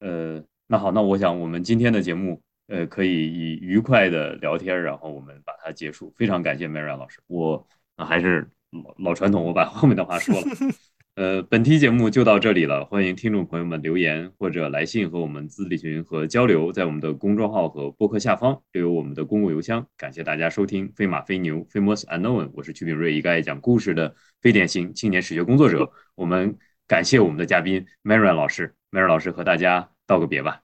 [0.00, 6.12] 呃，那好，那我想我们今天的节目，呃，可以以愉快的聊天，然后我们把它结束。
[6.16, 10.46] 非常感谢 Mary 老师，我还是老老传统，我把后面的话说了。
[11.16, 19.86] 呃，本期节目就到这里了，欢迎听众朋友们留言或者来信和我们咨询和交流，在我们的公众号和播客下方留有我们的公共邮箱。
[19.96, 25.90] 感谢大家收听《飞马飞牛》（Famous Unknown），我是曲炳瑞，一个爱讲故事的非典型青年史学工作者。
[26.16, 30.60] 我们感谢我们的嘉宾 Mary 老师，Mary 老师和大家道个别吧。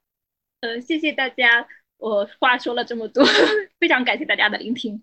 [0.60, 1.66] 呃，谢谢大家，
[2.02, 3.24] 我话说了这么多，
[3.78, 5.00] 非常感谢大家的聆听。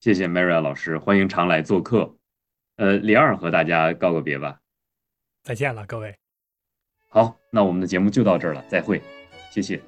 [0.00, 2.16] 谢谢 Maria 老师，欢迎常来做客。
[2.76, 4.58] 呃，李二和大家告个别吧。
[5.44, 6.16] 再见了，各位。
[7.08, 9.00] 好，那我们的节目就到这儿了，再会，
[9.50, 9.80] 谢谢。